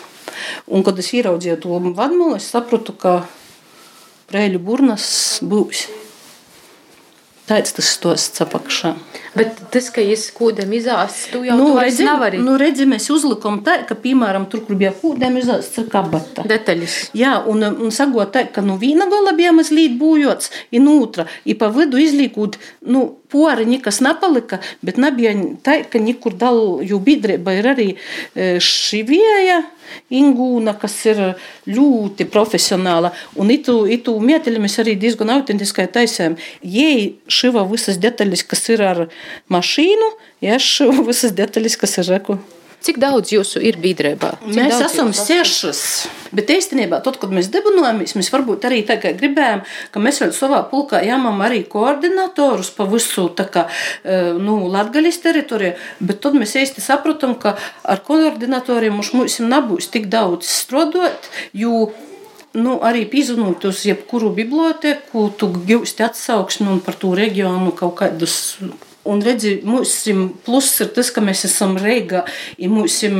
Un, 0.67 0.83
kad 0.83 0.97
es 0.99 1.13
ieraudzīju 1.15 1.59
to 1.63 1.77
vadmalu, 1.95 2.35
es 2.39 2.49
sapratu, 2.51 2.95
ka 2.97 3.21
prēļu 4.31 4.61
burnas 4.65 5.05
būs. 5.45 5.85
Tāds 7.45 7.75
tas 7.77 7.91
stosts 7.93 8.41
apakšā. 8.41 8.95
Bet 9.35 9.57
tas, 9.73 9.89
ka 9.91 9.99
es 9.99 10.29
kūdam 10.35 10.71
izāsts, 10.77 11.25
tu 11.33 11.41
jau 11.43 11.57
Nu, 11.59 11.67
nu, 11.73 11.79
redzi, 11.83 12.05
nevari. 12.07 12.39
nu, 12.39 12.55
redzi, 12.59 12.87
mēs 12.87 13.09
uzlikām 13.11 13.59
tā, 13.65 13.81
ka, 13.87 13.97
piemēram, 13.99 14.47
tur, 14.51 14.63
kur 14.67 14.79
bija 14.79 14.93
kūdēm, 14.95 15.35
izāsts 15.41 15.81
ir 15.81 15.89
kabata. 15.91 16.45
Detaļas. 16.47 16.95
Jā, 17.17 17.35
un, 17.51 17.65
un 17.67 17.91
sagot 17.95 18.31
tā, 18.35 18.45
ka 18.55 18.63
nu 18.63 18.79
viena 18.79 19.09
gola 19.11 19.35
bija 19.35 19.51
mazliet 19.55 19.99
būjots, 19.99 20.51
un 20.79 20.89
otra, 20.95 21.27
ir 21.43 21.59
pa 21.59 21.67
vidu 21.75 21.99
izlīkot, 21.99 22.55
nu, 22.87 23.05
pori 23.35 23.67
nekas 23.67 23.99
nepalika, 24.05 24.61
bet 24.85 24.99
nebija 25.01 25.33
tā, 25.65 25.81
ka 25.91 25.99
nekur 25.99 26.37
dal, 26.39 26.79
jo 26.87 27.01
biedrība 27.03 27.57
ir 27.59 27.71
arī 27.75 27.89
e, 27.95 28.55
šivieja, 28.63 29.63
Ingūna, 30.13 30.73
kas 30.81 30.95
ir 31.05 31.19
ļoti 31.69 32.27
profesionāla. 32.33 33.11
Un 33.41 33.51
itu, 33.53 33.77
itu 33.89 34.15
mieteļi 34.17 34.61
mēs 34.63 34.79
arī 34.81 34.95
diezgan 34.99 35.31
autentiskai 35.35 35.85
taisām. 35.93 36.37
Jei 36.61 37.15
šiva 37.31 37.65
visas 37.69 37.99
detaļas, 38.01 38.45
kas 38.49 38.65
ir 38.73 38.81
ar 38.85 39.03
mašīnu, 39.53 40.11
ja 40.45 40.59
šiva 40.61 41.05
visas 41.09 41.35
detaļas, 41.37 41.79
kas 41.81 41.99
ir 42.01 42.13
reku. 42.15 42.39
Cik 42.85 42.99
daudz 43.01 43.31
jūsu 43.33 43.63
ir 43.65 43.79
biedrībā? 43.81 44.35
Mēs 44.45 44.77
esam 44.85 45.09
sešas. 45.15 45.79
Bet 46.35 46.51
īstenībā, 46.53 46.99
tad, 47.01 47.15
kad 47.17 47.31
mēs 47.33 47.47
debinojamies, 47.49 48.13
mēs 48.13 48.29
varbūt 48.29 48.67
arī 48.67 48.83
tā 48.85 48.99
kā 49.01 49.09
gribējām, 49.17 49.63
ka 49.89 50.01
mēs 50.03 50.21
vēl 50.21 50.33
savā 50.35 50.59
pulkā 50.69 50.99
jāmam 51.01 51.41
arī 51.41 51.63
koordinatorus 51.71 52.69
pa 52.75 52.85
visu 52.89 53.25
kā, 53.33 53.65
eh, 54.03 54.35
nu, 54.37 54.59
Latgaļas 54.69 55.17
teritoriju, 55.23 55.73
bet 55.99 56.21
tad 56.21 56.37
mēs 56.37 56.53
īsti 56.61 56.83
saprotam, 56.85 57.33
ka 57.39 57.55
ar 57.83 58.03
koordinatoriem 58.05 58.93
mums 58.93 59.13
mums 59.17 59.39
nebūs 59.39 59.89
tik 59.89 60.05
daudz 60.05 60.45
strodot, 60.45 61.31
jo 61.53 61.89
nu, 62.53 62.77
arī 62.85 63.05
pīzvanot 63.09 63.65
uz 63.65 63.81
jebkuru 63.87 64.29
biblioteku, 64.35 65.31
tu 65.37 65.49
gūsti 65.49 66.05
atsauksmi 66.05 66.69
un 66.69 66.83
par 66.85 66.99
to 67.01 67.15
reģionu 67.17 67.73
kaut 67.75 67.97
kādus. 68.03 68.57
Un 69.05 69.21
redzi, 69.21 69.59
mums 69.65 69.93
pluss 70.45 70.81
ir 70.81 70.89
tas, 70.95 71.11
ka 71.13 71.21
mēs 71.21 71.45
esam 71.45 71.75
Reigā, 71.77 72.23
un 72.57 72.73
mums 72.73 72.97
e, 73.05 73.11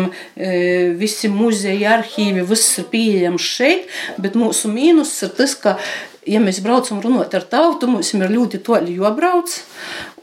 visi 0.98 1.30
muzeji, 1.30 1.86
arhīvi, 1.86 2.42
viss 2.50 2.80
ir 2.82 2.90
pieejams 2.90 3.46
šeit, 3.46 3.90
bet 4.18 4.38
mūsu 4.40 4.72
mīnus 4.74 5.14
ir 5.28 5.36
tas, 5.38 5.54
ka 5.54 5.78
ja 6.26 6.42
mēs 6.42 6.60
braucam 6.66 7.02
runāt 7.04 7.36
ar 7.38 7.46
tautu, 7.50 7.90
mums 7.90 8.12
ir 8.16 8.26
ļoti 8.34 8.60
toļi 8.66 8.98
jābrauc. 8.98 9.54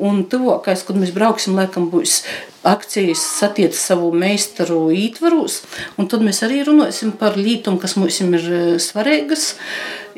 Un 0.02 0.24
tuvākais, 0.30 0.82
kad 0.86 0.98
mēs 0.98 1.12
brauksim, 1.14 1.54
laikam 1.58 1.88
būs 1.92 2.22
akcijas 2.66 3.22
satiec 3.38 3.76
savu 3.78 4.10
meistaru 4.14 4.88
ītvaros. 4.94 5.60
Un 5.98 6.10
tad 6.10 6.24
mēs 6.26 6.42
arī 6.46 6.62
runāsim 6.66 7.14
par 7.18 7.38
lītām, 7.38 7.78
kas 7.82 7.94
mums 8.00 8.18
ir 8.24 8.34
e, 8.38 8.64
svarīgas. 8.82 9.52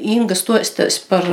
Inga 0.00 0.36
stostās 0.38 0.98
par 1.04 1.28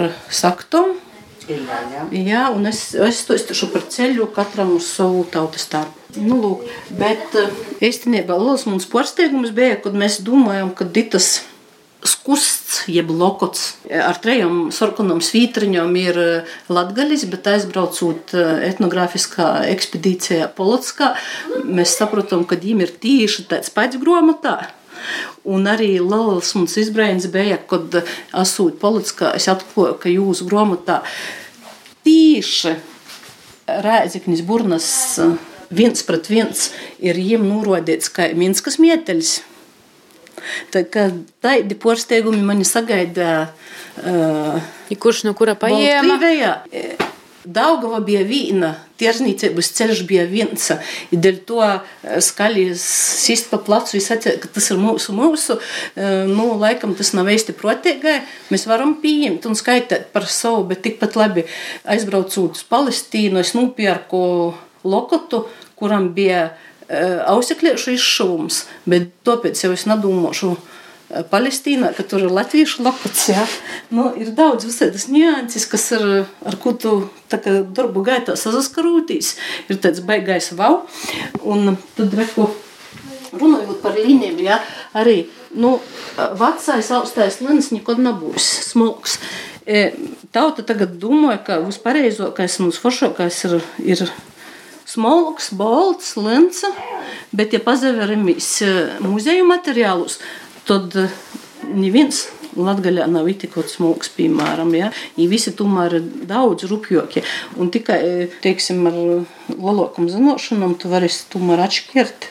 saktom. 1.60 2.12
Jā, 2.15 2.48
un 2.55 2.70
es, 2.70 2.84
es 2.96 3.22
to 3.27 3.38
izteikšu 3.38 3.72
par 3.74 3.86
ceļu 3.93 4.27
katram 4.36 4.75
uz 4.77 4.89
savu 4.91 5.25
tautas 5.31 5.67
starpu. 5.67 5.98
Nu, 6.20 6.39
lūk, 6.41 6.65
bet 7.00 7.38
eh, 7.39 7.53
īstenībā 7.88 8.36
liels 8.39 8.67
mums 8.67 8.89
pārsteigums 8.91 9.53
bija, 9.55 9.79
kad 9.84 9.96
mēs 9.96 10.20
domājam, 10.25 10.74
ka 10.75 10.88
ditas 10.88 11.39
skusts, 12.01 12.81
jeb 12.89 13.12
lokots 13.13 13.75
ar 13.93 14.17
trejām 14.22 14.70
sarkanām 14.74 15.22
svītriņām 15.24 15.96
ir 16.01 16.20
latgaļis, 16.72 17.27
bet 17.29 17.50
aizbraucot 17.51 18.34
etnogrāfiskā 18.65 19.51
ekspedīcijā 19.70 20.50
Polotskā, 20.58 21.13
mēs 21.65 21.96
saprotam, 22.00 22.46
ka 22.48 22.58
viņiem 22.58 22.86
ir 22.88 22.96
tieši 23.03 23.46
tāds 23.51 23.74
pats 23.74 24.01
grāmatā. 24.01 24.58
Un 25.50 25.65
arī 25.70 25.96
liels 25.98 26.51
mums 26.58 26.77
izbraiņas 26.77 27.30
bija, 27.34 27.58
kad 27.69 28.02
esot 28.38 28.78
Polotskā, 28.82 29.34
es 29.38 29.49
atklāju, 29.49 29.97
ka 30.02 30.12
jūsu 30.13 30.45
grāmatā 30.49 31.02
tieši 32.08 32.76
Rēzeknis 33.86 34.42
Burnas 34.46 34.90
viens 35.72 36.04
pret 36.04 36.28
viens 36.32 36.68
ir 37.00 37.20
jiem 37.20 37.46
norodīts 37.48 38.12
kā 38.12 38.32
Minskas 38.36 38.80
mieteļs. 38.82 39.38
Tā 40.74 40.84
kā 40.90 41.10
tādi 41.44 41.78
pārsteigumi 41.78 42.42
mani 42.44 42.66
sagaida. 42.66 43.52
Uh, 44.02 44.58
Ja 44.92 44.98
kurš 45.00 45.22
no 45.24 45.32
kura 45.38 45.54
paņēma? 45.56 46.18
Daugava 47.43 47.99
bija 48.06 48.21
viena, 48.27 48.75
tirzniecības 49.01 49.71
ceļš 49.73 50.01
bija 50.10 50.27
viens. 50.30 50.67
Dēļ 51.10 51.38
to 51.49 51.62
skaļi 52.21 52.65
sist 52.77 53.49
pa 53.49 53.58
placu, 53.58 53.97
atceru, 53.97 54.38
ka 54.43 54.51
tas 54.54 54.69
ir 54.69 54.77
mūsu, 54.77 55.15
mūsu. 55.17 55.58
eh, 55.95 56.25
Nu, 56.30 56.54
laikam 56.60 56.93
tas 56.95 57.13
nav 57.13 57.25
īsti 57.25 57.58
protīgai. 57.58 58.21
Mēs 58.51 58.67
varam 58.67 58.95
pieņemt 59.01 59.45
un 59.45 59.58
skaitīt 59.58 60.12
par 60.13 60.27
savu, 60.30 60.67
bet 60.69 60.84
tikpat 60.84 61.15
labi 61.15 61.45
aizbraucot 61.86 62.56
uz 62.56 62.63
Palestīnu, 62.63 63.39
es 63.39 63.54
nopirku 63.54 64.54
lokotu, 64.84 65.47
kuram 65.75 66.13
bija 66.13 66.51
eh, 66.89 67.19
ausekliešu 67.25 67.95
izšuvums, 67.97 68.65
bet 68.86 69.10
tāpēc 69.25 69.65
jau 69.65 69.73
es 69.73 69.88
nedomāšu. 69.89 70.58
Palestīnā, 71.32 71.91
ka 71.97 72.06
tur 72.08 72.26
ir 72.26 72.32
latviešu 72.32 72.86
lapas. 72.86 73.26
Ja? 73.32 73.43
Nu, 73.91 74.10
ir 74.15 74.32
daudz 74.38 74.67
visādas 74.67 75.08
nianses, 75.12 75.67
kas 75.69 75.89
ir 75.97 76.06
ar 76.47 76.58
ko 76.62 76.74
tu 76.78 76.95
kā, 77.32 77.62
darbu 77.76 78.04
gaitā 78.08 78.38
saskarūtīs. 78.39 79.36
Ir 79.67 79.82
tāds 79.84 80.04
baigais 80.08 80.52
vau. 80.56 80.86
Un 81.43 81.76
tad 81.97 82.15
reku, 82.15 82.47
runājot 83.36 83.82
par 83.84 84.00
līnijām, 84.00 84.39
ja? 84.45 84.62
arī 84.95 85.26
nu, 85.52 85.78
vecais 86.39 86.91
augstais 86.95 87.41
lins 87.43 87.71
nekad 87.76 88.02
nebūs. 88.04 88.50
E, 89.67 89.91
Tauta 90.32 90.63
tagad 90.63 90.95
domā, 91.00 91.36
ka 91.43 91.60
vispareizākais 91.65 92.62
un 92.62 92.71
visforšākais 92.71 93.39
ir, 93.50 93.58
ir 93.84 94.04
smalks, 94.88 95.52
balts, 95.56 96.15
lins, 96.15 96.63
bet, 97.36 97.54
ja 97.54 97.60
pazaveramies 97.63 98.47
muzeju 99.04 99.45
materiālus, 99.50 100.19
tad 100.67 100.95
neviens 101.71 102.28
Latvijā 102.58 103.06
nav 103.08 103.30
itikots 103.32 103.78
smūgs, 103.78 104.12
piemēram. 104.17 104.74
Ja? 104.76 104.89
I 105.15 105.28
visi 105.32 105.54
tomēr 105.56 105.95
ir 106.02 106.08
daudz 106.28 106.67
rupjoki. 106.67 107.24
Un 107.56 107.71
tikai, 107.71 108.28
teiksim, 108.43 108.84
ar 108.89 108.97
lielākam 109.56 110.10
zināšanām 110.12 110.76
tu 110.80 110.91
vari 110.91 111.10
tomēr 111.32 111.63
atšķirt 111.67 112.28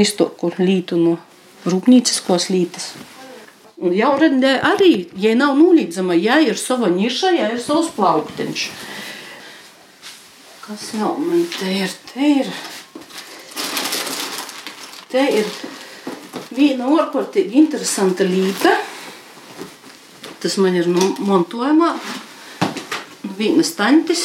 īstoku 0.00 0.54
lītu 0.58 0.96
no 1.00 1.18
rūpnīciskos 1.68 2.48
lītas. 2.52 2.92
Un 3.80 3.94
jaunradē 3.96 4.58
arī, 4.64 5.08
ja 5.16 5.32
nav 5.36 5.54
nulīdzama, 5.56 6.16
ja 6.20 6.38
ir 6.44 6.58
sava 6.60 6.90
niša, 6.92 7.32
ja 7.36 7.48
ir 7.52 7.60
savs 7.64 7.88
plaukteņš. 7.96 8.66
Kas 10.64 10.90
vēl 10.94 11.20
man 11.20 11.46
te 11.56 11.72
ir? 11.80 11.94
Te 12.12 12.32
ir, 12.40 12.50
te 15.10 15.24
ir 15.40 15.48
viena 16.54 16.88
ārkārtīgi 16.90 17.58
interesanta 17.60 18.26
līta. 18.26 18.74
Tas 20.40 20.56
man 20.60 20.76
ir 20.78 20.88
no 20.88 21.12
montojumā. 21.26 21.94
Vienas 23.40 23.74
tantes, 23.76 24.24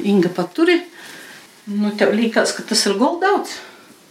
Inga 0.00 0.30
paturi. 0.32 0.78
Nu, 1.68 1.90
tev 1.96 2.14
liekas, 2.16 2.54
ka 2.56 2.64
tas 2.64 2.86
ir 2.88 2.96
goldauts. 2.96 3.58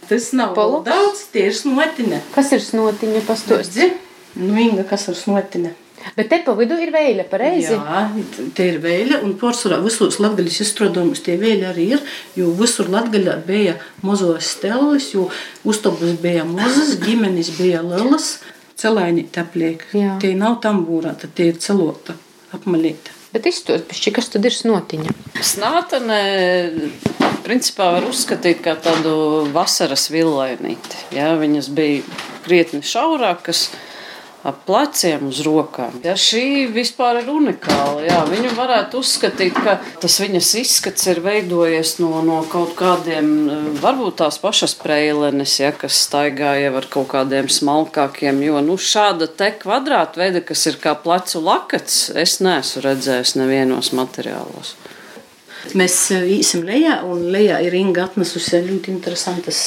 Tas 0.06 0.28
nav 0.38 0.54
Poluks? 0.54 0.86
goldauts, 0.86 1.24
tie 1.34 1.48
ir 1.50 1.54
snotine. 1.54 2.20
Kas 2.34 2.52
ir 2.54 2.62
snotiņa 2.62 3.24
pastos? 3.26 3.66
Redzi? 3.66 3.90
Nu, 4.38 4.54
Inga, 4.58 4.84
kas 4.86 5.08
ir 5.10 5.18
snotine? 5.18 5.74
Bet 6.16 6.30
te 6.32 6.40
pa 6.44 6.54
vidu 6.58 6.78
ir 6.80 6.92
vēja, 6.94 7.26
pareizi? 7.30 7.74
Jā, 7.76 8.04
te 8.56 8.66
ir 8.72 8.80
vēja, 8.82 9.20
un 9.26 9.34
pārsvarā 9.40 9.80
visos 9.84 10.18
latgaļas 10.22 10.60
izstrādājumus 10.64 11.22
tie 11.26 11.36
vēja 11.40 11.70
arī 11.70 11.90
ir, 11.96 12.06
jo 12.38 12.50
visur 12.58 12.90
latgaļā 12.92 13.36
bija 13.46 13.76
mozos 14.06 14.48
stelis, 14.56 15.10
jo 15.14 15.28
uztabas 15.68 16.16
bija 16.22 16.46
mozas, 16.48 16.96
ģimenes 17.04 17.52
bija 17.58 17.84
lielas, 17.86 18.38
celēni 18.80 19.26
tepliek. 19.32 19.86
Jā. 19.96 20.16
Tie 20.22 20.34
nav 20.38 20.60
tambūrā, 20.64 21.14
tad 21.20 21.36
tie 21.36 21.50
ir 21.52 21.60
celota, 21.62 22.16
apmalīta. 22.56 23.16
Bet 23.30 23.46
izstos, 23.46 23.84
pišķi, 23.86 24.10
kas 24.16 24.32
tad 24.32 24.46
ir 24.48 24.54
snotiņa? 24.56 25.12
Snātene, 25.46 26.16
principā 27.46 27.92
var 27.94 28.08
uzskatīt 28.08 28.58
kā 28.64 28.74
tādu 28.82 29.12
vasaras 29.54 30.08
villainīti. 30.10 31.04
Ja? 31.14 31.28
Viņas 31.38 31.68
bija 31.76 32.02
krietni 32.42 32.82
šaurākas, 32.82 33.68
ap 34.46 34.62
pleciem 34.66 35.26
uz 35.28 35.42
rokām. 35.44 36.00
Ja, 36.04 36.14
šī 36.18 36.70
vispār 36.72 37.20
ir 37.22 37.30
unikāla. 37.32 38.04
Jā, 38.06 38.20
viņu 38.30 38.54
varētu 38.56 39.00
uzskatīt, 39.02 39.56
ka 39.56 39.76
tas 40.00 40.18
viņas 40.22 40.50
izskats 40.62 41.08
ir 41.12 41.22
veidojies 41.24 41.98
no, 42.00 42.22
no 42.26 42.40
kaut 42.50 42.72
kādiem, 42.78 43.30
varbūt 43.82 44.20
tās 44.22 44.40
pašas 44.40 44.76
preilenes, 44.80 45.58
ja, 45.60 45.72
kas 45.76 46.00
staigāja 46.06 46.72
ar 46.72 46.88
kaut 46.92 47.10
kādiem 47.12 47.50
smalkākiem. 47.52 48.40
Jo 48.46 48.64
nu, 48.64 48.78
šāda 48.80 49.28
te 49.28 49.52
kvadrātveida, 49.60 50.44
kas 50.46 50.66
ir 50.70 50.80
kā 50.80 50.96
plecu 50.96 51.42
lakats, 51.44 52.08
es 52.16 52.38
neesmu 52.44 52.86
redzējis 52.88 53.36
nevienos 53.40 53.92
materiālos. 53.96 54.79
Mēs 55.78 55.94
īsim 56.10 56.64
lejā, 56.66 56.96
un 57.06 57.28
lejā 57.30 57.60
ir 57.62 57.74
Inga 57.78 58.08
atnesusi 58.08 58.58
ļoti 58.64 58.90
interesantas 58.90 59.58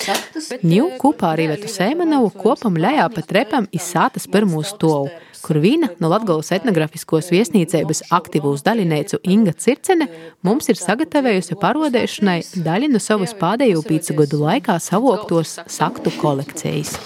saktas. 0.00 0.48
Ņū 0.66 0.88
kopā 0.98 1.34
ar 1.34 1.42
Ivetu 1.44 1.70
Sēmanovu 1.70 2.32
kopam 2.34 2.78
lejā 2.80 3.06
pa 3.12 3.22
trepam 3.22 3.68
izsātas 3.74 4.26
pirmo 4.30 4.64
stovu, 4.66 5.12
kur 5.44 5.60
vīna 5.62 5.92
no 6.02 6.10
Latgolas 6.10 6.50
etnografiskos 6.56 7.30
viesnīcības 7.34 8.08
aktīvūs 8.14 8.64
daļinēcu 8.66 9.20
Inga 9.30 9.54
Circene 9.62 10.08
mums 10.46 10.70
ir 10.72 10.80
sagatavojusi 10.80 11.58
parodēšanai 11.62 12.40
daļu 12.64 12.90
no 12.94 13.02
savas 13.02 13.36
pādējo 13.38 13.84
pīcu 13.86 14.18
gadu 14.22 14.42
laikā 14.42 14.80
savoktos 14.82 15.58
saktu 15.70 16.14
kolekcijas. 16.18 16.96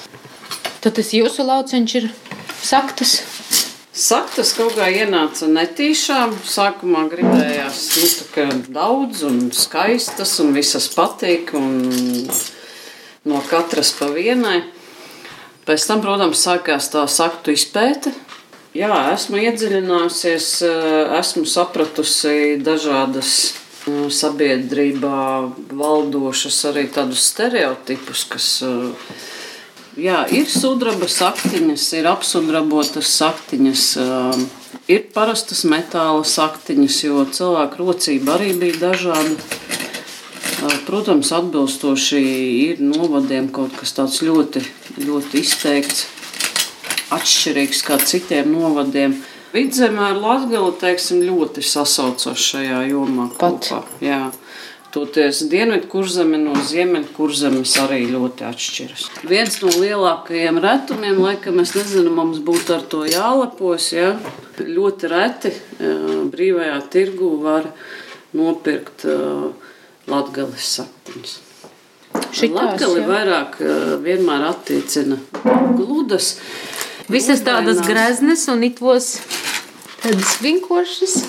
Tad 0.83 0.97
tas 0.99 1.12
jūsu 1.14 1.45
lauciņš 1.47 1.99
ir 2.01 2.09
saktas. 2.62 3.21
Saktas 3.92 4.55
kaut 4.57 4.72
kā 4.78 4.87
ienāca 4.88 5.44
netīšām. 5.52 6.31
Sākumā 6.48 7.02
gribējās 7.12 7.81
nu, 7.92 8.46
daudz 8.72 9.20
un 9.28 9.50
skaistas, 9.52 10.38
un 10.40 10.55
visas 10.57 10.87
patīk, 10.94 11.52
un 11.52 11.74
no 13.28 13.42
katras 13.50 13.92
pa 13.98 14.09
vienai. 14.14 14.62
Pēc 15.68 15.85
tam, 15.90 16.00
protams, 16.00 16.40
sākās 16.40 16.88
tā 16.94 17.05
saktu 17.05 17.52
izpēte. 17.52 18.14
Jā, 18.72 19.12
esmu 19.12 19.42
iedziļinājusies, 19.44 20.48
esmu 21.18 21.44
sapratusi 21.44 22.57
dažādas 22.64 23.35
sabiedrībā 24.09 25.20
valdošas 25.68 26.64
arī 26.70 26.87
tādus 26.94 27.28
stereotipus, 27.28 28.24
kas 28.33 28.48
Jā, 30.00 30.22
ir 30.33 30.46
sudraba 30.48 31.05
saktiņas, 31.11 31.83
ir 31.98 32.07
apsudrabotas 32.09 33.11
saktiņas, 33.12 33.83
um, 34.00 34.46
ir 34.88 35.02
parastas 35.12 35.66
metāla 35.68 36.22
saktiņas, 36.24 37.00
jo 37.05 37.26
cilvēku 37.28 37.83
rocība 37.83 38.38
arī 38.38 38.55
bija 38.57 38.78
dažāda. 38.87 39.37
Uh, 40.62 40.78
protams, 40.87 41.35
atbilstoši 41.37 42.22
ir 42.70 42.81
novadiem 42.81 43.50
kaut 43.52 43.76
kas 43.76 43.92
tāds 43.98 44.22
ļoti, 44.24 44.64
ļoti 45.05 45.42
izteikts, 45.44 46.07
atšķirīgs 47.12 47.85
kā 47.85 48.00
citiem 48.00 48.48
novadiem. 48.55 49.18
Vidzemē 49.52 50.14
ar 50.14 50.22
Latgali, 50.22 50.72
teiksim, 50.81 51.20
ļoti 51.28 51.61
sasaucas 51.68 52.40
šajā 52.40 52.87
jomā 52.88 53.28
kopā. 53.37 53.83
Pat. 53.85 53.98
Jā. 54.00 54.31
Toties 54.92 55.38
dienvidu 55.48 55.88
kurzeme 55.88 56.37
no 56.37 56.52
ziemeļu 56.68 57.14
kurzemes 57.16 57.72
arī 57.81 58.02
ļoti 58.11 58.44
atšķiras. 58.44 59.07
Viens 59.24 59.55
no 59.62 59.70
lielākajiem 59.72 60.59
retumiem, 60.61 61.16
laikam, 61.16 61.62
es 61.64 61.72
nezinu, 61.72 62.12
mums 62.12 62.42
būtu 62.44 62.74
ar 62.76 62.85
to 62.92 63.00
jālepojas. 63.09 63.88
Ja? 63.96 64.11
Ļoti 64.61 65.09
reti 65.09 65.55
brīvajā 66.35 66.76
tirgu 66.92 67.31
var 67.40 67.70
nopirkt 68.37 69.07
latgales 70.12 70.68
saktiņas. 70.76 71.38
Latgali 72.52 73.09
vairāk 73.09 73.57
vienmēr 74.05 74.44
attiecina 74.50 75.16
gludas. 75.78 76.35
Visas 77.09 77.40
tādas 77.48 77.81
greznes 77.87 78.44
un 78.52 78.61
itvos 78.68 79.14
tādas 80.02 80.37
vinkošas. 80.44 81.22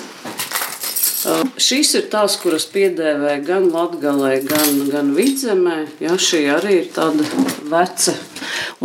Šīs 1.24 1.94
ir 1.98 2.08
tās, 2.12 2.36
kuras 2.42 2.66
piedēvē 2.72 3.38
gan 3.46 3.70
Latvijai, 3.72 4.38
gan, 4.44 4.80
gan 4.92 5.12
Vidzemē. 5.16 5.78
Ja, 6.04 6.18
šī 6.20 6.44
arī 6.52 6.78
ir 6.82 6.88
tāda 6.94 7.26
veca. 7.70 8.16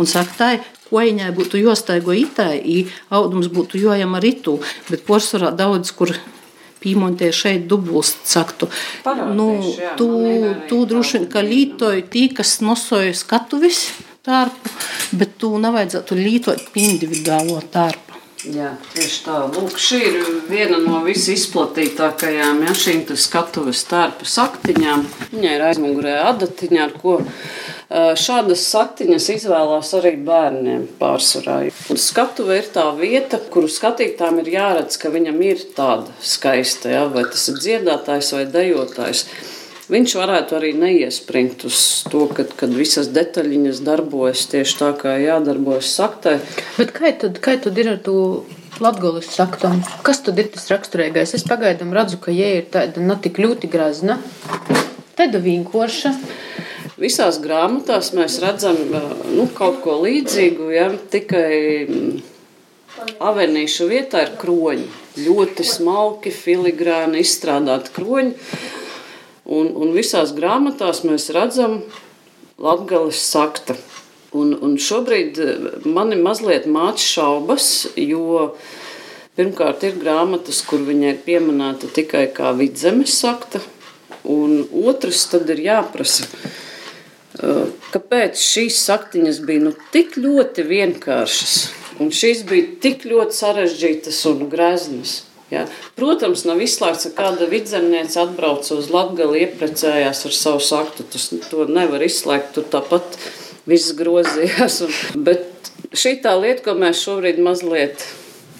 Un 0.00 0.08
saka, 0.10 0.36
tā 0.38 0.52
ir. 0.58 0.68
Koiņai 0.90 1.28
būtu 1.30 1.60
jāstaigo 1.60 2.10
itai, 2.18 2.88
audums 3.14 3.46
būtu 3.54 3.78
jojama 3.78 4.18
ritu, 4.18 4.56
bet 4.88 5.04
porcelāna 5.06 5.52
daudz, 5.54 5.92
kur 5.94 6.10
piemontē 6.82 7.28
šeit 7.30 7.68
dubults 7.70 8.16
saktu. 8.26 8.66
Parādīšu, 9.04 9.36
nu, 9.38 9.48
jā, 9.78 9.92
tu, 10.00 10.08
tu 10.66 10.80
droši 10.90 11.18
vien, 11.18 11.28
ka 11.30 11.44
lītoji 11.46 12.06
tī, 12.10 12.24
kas 12.34 12.56
nosoja 12.64 13.14
skatuvis 13.14 13.84
tārpu, 14.26 14.72
bet 15.20 15.38
tu 15.40 15.52
nevajadzētu 15.62 16.18
lītot 16.18 16.80
individuālo 16.80 17.60
tārpu. 17.72 18.09
Jā, 18.48 18.70
tieši 18.94 19.18
tā. 19.26 19.34
Lūk, 19.52 19.74
šī 19.76 19.98
ir 20.00 20.20
viena 20.48 20.78
no 20.80 21.02
visizplatītākajām 21.04 22.62
ja, 22.64 22.72
šīm 22.72 23.02
skatuves 23.12 23.82
tērpa 23.90 24.24
saktiņām. 24.24 25.04
Viņai 25.34 25.52
ir 25.58 25.64
aizmugurē 25.66 26.14
adatiņa, 26.30 26.86
ar 26.86 26.94
ko 27.02 27.18
šādas 27.90 28.64
saktiņas 28.70 29.28
izvēlās 29.36 29.92
arī 29.98 30.14
bērniem 30.24 30.88
pārsvarā. 31.00 31.58
Skatuve 32.00 32.62
ir 32.62 32.72
tā 32.72 32.86
vieta, 32.96 33.42
kuru 33.52 33.68
skatītājiem 33.68 34.40
ir 34.40 34.52
jāredz, 34.56 34.96
ka 35.02 35.12
viņam 35.12 35.40
ir 35.44 35.64
tāda 35.76 36.08
skaista, 36.24 36.94
ja, 36.96 37.06
vai 37.12 37.26
tas 37.28 37.44
ir 37.52 37.60
dziedātājs 37.60 38.32
vai 38.38 38.46
dejotājs 38.48 39.26
viņš 39.90 40.14
varētu 40.18 40.56
arī 40.58 40.70
neiespringt 40.78 41.66
uz 41.68 41.80
to, 42.10 42.24
kad, 42.34 42.54
kad 42.58 42.72
visas 42.74 43.10
detaļiņas 43.14 43.82
darbojas 43.86 44.46
tieši 44.52 44.78
tā, 44.78 44.90
kā 44.98 45.16
jādarbojas 45.20 45.90
saktai. 45.98 46.38
Bet 46.78 46.94
kā 46.96 47.12
tad, 47.18 47.42
kā 47.42 47.58
tad 47.62 47.78
ir 47.80 47.94
ar 47.96 48.00
to? 48.06 48.16
Latvijas 48.80 49.26
saktam, 49.34 49.82
kas 50.06 50.22
tad 50.24 50.38
ir 50.40 50.46
tas 50.54 50.70
raksturīgais? 50.72 51.34
Es 51.36 51.44
pagaidām 51.44 51.90
redzu, 51.92 52.16
ka 52.22 52.32
jē 52.32 52.46
ir 52.62 52.70
tāda 52.72 53.02
ne 53.04 53.16
tik 53.20 53.36
ļoti 53.42 53.68
grazna, 53.68 54.16
tāda 55.18 55.42
vinkoša. 55.44 56.14
Visās 57.00 57.36
grāmatās 57.44 58.12
mēs 58.16 58.38
redzam 58.40 58.78
nu, 59.34 59.44
kaut 59.56 59.82
ko 59.84 59.98
līdzīgu, 60.00 60.70
ja 60.72 60.88
tikai 61.12 62.22
avenīšu 63.20 63.88
vietā 63.90 64.24
ir 64.26 64.34
kroņi. 64.40 64.88
Ļoti 65.20 65.66
smalki, 65.66 66.32
filigrāni 66.32 67.24
izstrādāti 67.24 67.92
kroņi. 67.96 68.34
Un, 69.50 69.72
un 69.74 69.90
visās 69.96 70.30
grāmatās 70.36 71.02
mēs 71.02 71.30
redzam 71.34 71.80
Latvijas 72.60 73.18
sakta. 73.32 73.74
Un, 74.36 74.52
un 74.62 74.76
šobrīd 74.78 75.38
eh, 75.42 75.62
man 75.90 76.14
ir 76.14 76.20
mazliet 76.22 76.68
mācis 76.70 77.16
šaubas, 77.16 77.66
jo 77.98 78.52
pirmkārt 79.34 79.82
ir 79.88 79.96
grāmatas, 79.98 80.60
kur 80.68 80.84
viņa 80.86 81.14
ir 81.14 81.22
pieminēta 81.24 81.90
tikai 81.96 82.28
kā 82.36 82.52
vidzemes 82.54 83.16
sakta, 83.24 83.58
un 84.30 84.60
otrs 84.86 85.24
tad 85.32 85.50
ir 85.50 85.64
jāprasa, 85.64 86.28
eh, 87.40 87.64
kāpēc 87.90 88.38
šīs 88.38 88.78
saktiņas 88.84 89.42
bija 89.48 89.64
nu, 89.66 89.74
tik 89.90 90.14
ļoti 90.20 90.68
vienkāršas, 90.68 91.56
un 91.98 92.14
šīs 92.14 92.44
bija 92.46 92.70
tik 92.86 93.08
ļoti 93.10 93.40
sarežģītas 93.40 94.22
un 94.30 94.46
greznas. 94.52 95.16
Ja. 95.50 95.64
Protams, 95.98 96.44
nav 96.46 96.60
izslēgts, 96.62 97.08
ka 97.10 97.24
kāda 97.24 97.48
vidzemniece 97.50 98.20
atbrauc 98.22 98.68
uz 98.76 98.90
Latviju, 98.94 99.34
ieprecējās 99.34 100.24
ar 100.28 100.36
savu 100.36 100.62
saktu. 100.62 101.06
Tas 101.10 101.30
to 101.50 101.66
nevar 101.66 102.04
izslēgt. 102.06 102.52
Tur 102.54 102.68
tāpat 102.70 103.18
viss 103.70 103.94
grozījās. 103.98 104.80
Un, 104.86 105.24
bet 105.26 105.72
šī 105.90 106.20
tā 106.24 106.36
lieta, 106.38 106.64
ko 106.68 106.76
mēs 106.78 107.02
šobrīd 107.02 107.42
mazliet 107.42 108.06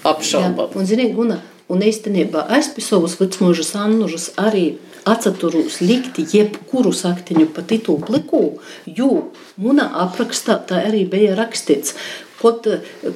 apšaubām. 0.07 0.75
Un, 0.75 0.87
ziniet, 0.89 1.13
Guna, 1.15 1.39
un 1.71 1.83
īstenībā 1.85 2.47
es 2.57 2.71
pie 2.75 2.83
savas 2.83 3.15
vecmūžas 3.21 3.75
annužas 3.79 4.31
arī 4.41 4.73
atceros 5.07 5.79
likt 5.81 6.19
jebkuru 6.33 6.91
saktiņu 6.93 7.47
pa 7.55 7.63
titulu 7.65 8.03
pliku, 8.05 8.41
jo 8.85 9.31
manā 9.57 9.87
aprakstā 10.03 10.59
tā 10.67 10.83
arī 10.89 11.05
bija 11.09 11.37
rakstīts. 11.39 11.95
Kaut, 12.41 12.67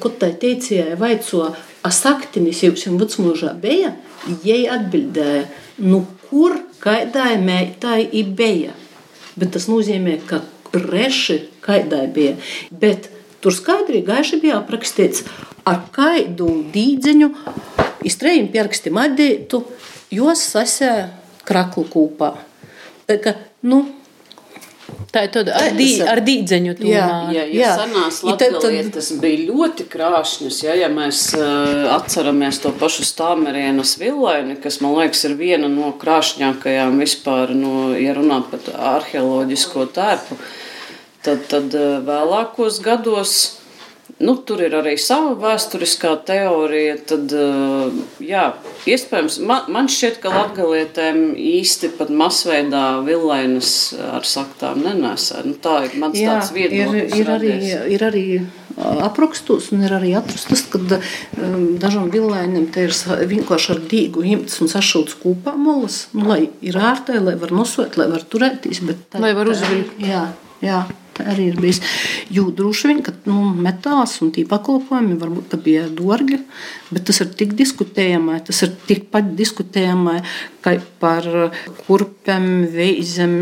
kaut 0.02 0.18
tā 0.22 0.30
teicēja, 0.38 0.96
vaico, 1.00 1.48
a 1.82 1.90
saktinis 1.90 2.62
jums 2.62 2.86
vecmūžā 2.86 3.52
bija, 3.62 3.92
jai 4.46 4.64
atbildēja, 4.70 5.46
nu 5.82 6.04
kur 6.28 6.56
kaidai 6.82 7.36
meitai 7.42 8.04
i 8.12 8.22
bija. 8.22 8.74
Bet 9.36 9.52
tas 9.56 9.66
nozīmē, 9.68 10.20
ka 10.28 10.40
reši 10.72 11.40
kaidai 11.64 12.06
bija. 12.12 12.36
Bet 12.70 13.10
tur 13.44 13.54
skaidri 13.54 14.02
gaiši 14.06 14.40
bija 14.42 14.60
aprakstīts, 14.62 15.26
ar 15.66 15.84
kaidu 15.94 16.48
dīdzeņu 16.74 17.30
iztrējiem 18.06 18.48
pieraksti 18.54 18.92
madītu, 18.94 19.62
jos 20.14 20.42
sasē 20.54 20.92
kraklu 21.46 21.86
kūpā. 21.90 22.32
Tā 23.06 23.18
kā, 23.22 23.36
nu, 23.66 23.84
Tā 25.10 25.24
ir 25.26 25.30
tāda 25.34 25.54
ar, 25.58 25.72
dī, 25.74 25.86
ar 26.06 26.20
dīdzeņu 26.22 26.74
tūmā. 26.78 26.90
Jā, 26.92 27.06
jā, 27.34 27.44
jā. 27.50 27.58
jā. 27.58 27.70
senās 27.80 28.20
latgalietas 28.26 29.08
bija 29.22 29.40
ļoti 29.48 29.86
krāšņas, 29.90 30.58
ja, 30.62 30.76
ja 30.78 30.90
mēs 30.92 31.22
uh, 31.38 31.88
atceramies 31.96 32.60
to 32.62 32.70
pašu 32.78 33.06
stāmerienas 33.08 33.96
villaini, 33.98 34.58
kas, 34.62 34.78
man 34.84 34.94
liekas, 35.00 35.24
ir 35.26 35.34
viena 35.40 35.70
no 35.72 35.90
krāšņākajām 35.98 37.02
vispār, 37.02 37.54
no, 37.58 37.90
ja 37.98 38.14
runā 38.14 38.42
par 38.50 38.70
arheoloģisko 38.94 39.88
tērpu, 39.96 40.38
tad, 41.26 41.46
tad 41.50 41.74
uh, 41.74 41.98
vēlākos 42.06 42.78
gados 42.84 43.36
Nu, 44.16 44.32
tur 44.48 44.62
ir 44.64 44.72
arī 44.72 44.94
sava 44.96 45.34
vēsturiskā 45.36 46.14
teorija. 46.24 46.94
Tad, 47.10 47.32
eh, 47.36 47.98
jā, 48.24 48.46
iespējams, 48.88 49.42
man, 49.44 49.68
man 49.72 49.90
šķiet, 49.92 50.22
ka 50.22 50.32
latgalietēm 50.32 51.34
īsti 51.36 51.92
pat 51.98 52.08
masveidā 52.08 52.86
villainas 53.04 53.92
ar 54.14 54.24
saktām 54.24 54.80
nenesē. 54.86 55.44
Nu, 55.44 55.52
tā 55.60 55.82
ir 55.84 55.98
mans 56.00 56.16
jā, 56.16 56.32
tāds 56.32 56.54
viedoklis. 56.56 57.12
Ir, 57.12 57.20
ir, 57.20 57.34
arī, 57.36 57.52
ir 57.92 58.06
arī 58.08 58.24
aprakstos, 59.04 59.68
un 59.76 59.84
ir 59.84 59.92
arī 59.96 60.16
atrastas, 60.16 60.64
ka 60.72 60.80
um, 60.80 61.76
dažam 61.80 62.08
villainam 62.12 62.70
te 62.72 62.88
ir 62.88 62.96
vienkārši 63.28 63.72
ar 63.76 63.86
dīgu 63.92 64.24
imts 64.32 64.62
un 64.64 64.72
sašauts 64.72 65.16
kopā 65.20 65.58
molas, 65.60 66.06
nu, 66.16 66.24
lai 66.32 66.46
ir 66.64 66.80
ārtē, 66.80 67.20
lai 67.20 67.36
var 67.40 67.52
nosot, 67.52 68.00
lai 68.00 68.08
var 68.12 68.24
turēties. 68.24 68.80
Tā, 69.12 69.20
lai 69.20 69.36
var 69.36 69.52
uzviļt. 69.52 69.98
Jā, 70.08 70.30
jā 70.64 70.86
arī 71.24 71.50
ir 71.52 71.60
bijis. 71.60 71.80
Jo 72.32 72.48
droši 72.54 72.90
vien, 72.90 73.02
ka 73.06 73.14
nu, 73.28 73.50
metāls 73.66 74.16
un 74.24 74.32
tī 74.34 74.46
pakalpojumi 74.48 75.18
varbūt 75.20 75.56
bija 75.64 75.86
dārgi, 75.88 76.40
bet 76.90 77.06
tas 77.08 77.22
ir 77.24 77.32
tik 77.38 77.54
diskutējamai, 77.58 78.40
tas 78.46 78.62
ir 78.66 78.74
tikpat 78.88 79.34
diskutējamai, 79.38 80.18
kā 80.64 80.78
par 81.02 81.28
kurpēm, 81.86 82.66
veizēm. 82.74 83.38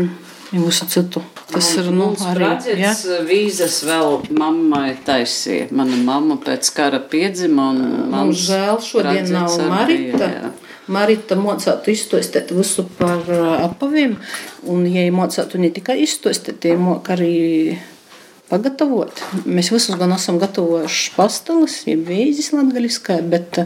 Jūsu 0.55 0.85
citu. 0.87 1.19
Tas 1.49 1.67
ir 1.75 1.87
nu, 1.91 2.11
arī 2.29 2.77
ja? 2.79 2.91
vīzas 3.27 3.79
vēl 3.83 4.21
mammai 4.37 4.93
taisīja. 5.03 5.65
Mana 5.75 5.97
mamma 6.05 6.37
pēc 6.39 6.69
kara 6.77 7.01
piedzima 7.11 7.71
un 7.73 7.81
man 8.13 8.31
žēl 8.31 8.79
šodien 8.85 9.33
nav 9.33 9.57
Marita. 9.67 10.29
Jā. 10.29 10.53
Marita 10.91 11.37
mācītu 11.39 11.93
izstāstīt 11.95 12.53
visu 12.53 12.85
par 12.99 13.25
apaviem, 13.65 14.19
un, 14.69 14.85
ja 14.89 15.05
mācītu 15.13 15.61
ne 15.61 15.71
tikai 15.73 16.01
izstāstīt, 16.05 16.67
ja 16.69 16.77
arī 17.15 17.35
pagatavot. 18.49 19.21
Mēs 19.49 19.71
visus 19.73 19.97
gan 19.99 20.13
esam 20.15 20.37
gatavojuši 20.41 21.13
pasteles, 21.15 21.79
jeb 21.89 22.05
vīzis 22.09 22.51
latgaļiskā, 22.53 23.17
bet 23.31 23.61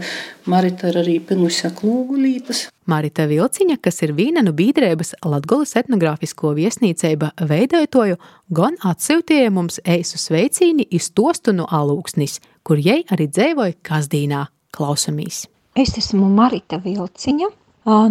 Marita 0.50 0.94
ir 0.94 1.02
arī 1.04 1.18
pinusi 1.20 1.72
klūgulītas. 1.76 2.68
Marita 2.90 3.28
Vilciņa, 3.30 3.78
kas 3.84 4.02
ir 4.06 4.16
Vīnenu 4.18 4.54
bīdrēbas 4.58 5.14
Latgolas 5.28 5.76
etnogrāfisko 5.78 6.56
viesnīceiba 6.58 7.34
veidojotoju, 7.52 8.18
gan 8.56 8.80
atsūtīja 8.92 9.52
mums 9.54 9.82
eisu 9.86 10.18
sveicīni 10.22 10.88
iz 10.90 11.12
tostu 11.14 11.54
no 11.54 11.68
alūksnis, 11.70 12.40
kur 12.64 12.82
jai 12.82 13.04
arī 13.12 13.30
dzēvoja 13.30 13.78
Kazdīnā. 13.86 14.48
Klausamies! 14.74 15.48
Es 15.80 15.94
esmu 15.96 16.28
Marita 16.36 16.76
Vilciņa, 16.84 17.48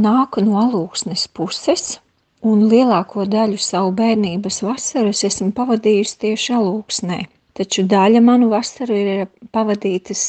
nāku 0.00 0.40
no 0.46 0.54
alūksnes 0.62 1.26
puses, 1.36 1.98
un 2.40 2.62
lielāko 2.70 3.26
daļu 3.28 3.58
savu 3.60 3.90
bērnības 3.98 4.62
vasaras 4.64 5.20
esmu 5.28 5.50
pavadījusi 5.56 6.16
tieši 6.22 6.54
alūksnē. 6.56 7.18
Taču 7.58 7.84
daļa 7.90 8.22
manu 8.24 8.48
vasaru 8.54 8.96
ir 8.96 9.26
pavadītas 9.52 10.22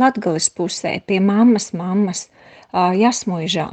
Latgales 0.00 0.48
pusē, 0.50 0.96
pie 1.06 1.20
mammas 1.22 1.68
mammas, 1.78 2.24
Jasmuižā. 2.74 3.68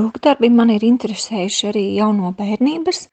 Rūkdarbi 0.00 0.50
man 0.50 0.72
ir 0.74 0.82
interesējuši 0.88 1.68
arī 1.70 1.84
jau 2.00 2.10
no 2.16 2.32
bērnības. 2.34 3.04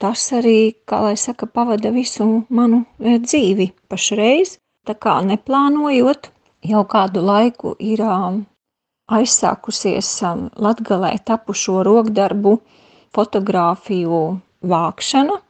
Tas 0.00 0.22
arī, 0.32 0.72
kā 0.88 1.02
lai 1.04 1.18
saka, 1.20 1.44
pavada 1.44 1.92
visu 1.92 2.46
manu 2.48 2.86
dzīvi 2.96 3.68
pašreiz. 3.92 4.56
Tā 4.88 4.96
kā 4.96 5.18
neplānojot, 5.28 6.30
jau 6.72 6.86
kādu 6.88 7.26
laiku 7.28 7.76
ir 7.76 8.00
aizsākusies 9.10 10.10
um, 10.26 10.48
Latgalē 10.60 11.16
tapušo 11.26 11.82
rokdarbu 11.86 12.56
fotografiju 13.14 14.20
vākšana, 14.70 15.40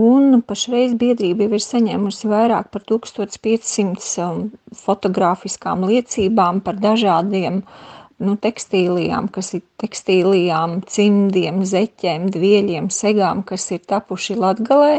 un 0.00 0.42
pašreiz 0.46 0.96
biedrība 0.98 1.46
jau 1.46 1.58
ir 1.58 1.64
saņēmusi 1.64 2.30
vairāk 2.30 2.70
par 2.74 2.84
1500 2.90 4.26
um, 4.26 4.44
fotografiskām 4.84 5.86
liecībām 5.90 6.62
par 6.66 6.78
dažādiem 6.82 7.62
nu, 8.20 8.36
tekstīlijām, 8.36 9.30
kas 9.32 9.54
ir 9.56 9.64
tekstīlijām, 9.80 10.80
cimdiem, 10.90 11.64
zeķiem, 11.64 12.28
dvieļiem, 12.34 12.90
segām, 12.92 13.44
kas 13.46 13.70
ir 13.74 13.82
tapuši 13.88 14.36
Latgalē. 14.40 14.94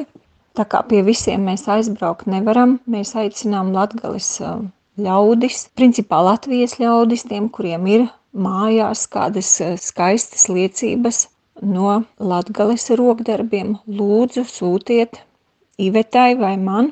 Tā 0.58 0.66
kā 0.68 0.82
pie 0.88 1.00
visiem 1.08 1.46
mēs 1.48 1.68
aizbraukt 1.72 2.28
nevaram, 2.28 2.80
mēs 2.90 3.14
aicinām 3.20 3.72
Latgales 3.76 4.34
um, 4.44 4.72
ļaudis, 5.06 5.68
principā 5.78 6.22
Latvijas 6.26 6.78
ļaudis, 6.82 7.26
tiem, 7.30 7.50
kuriem 7.50 7.88
ir 7.90 8.08
mājās 8.32 9.08
kādas 9.12 9.52
eh, 9.62 9.76
skaistas 9.82 10.48
liecības 10.50 11.26
no 11.62 12.02
Latgales 12.18 12.88
rokdarbiem, 12.98 13.76
lūdzu 13.88 14.46
sūtiet 14.48 15.22
Ivetai 15.82 16.36
vai 16.38 16.56
man, 16.62 16.92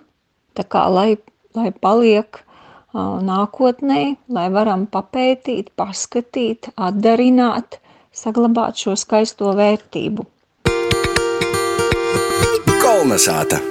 tā 0.58 0.66
kā 0.66 0.88
lai, 0.90 1.18
lai 1.54 1.70
paliek 1.72 2.42
nākotnē, 2.94 4.18
lai 4.30 4.50
varam 4.50 4.88
papētīt, 4.88 5.70
paskatīt, 5.78 6.72
atdarināt, 6.76 7.80
saglabāt 8.12 8.82
šo 8.82 8.96
skaisto 8.98 9.54
vērtību. 9.54 10.26
Kolnesāta! 12.82 13.62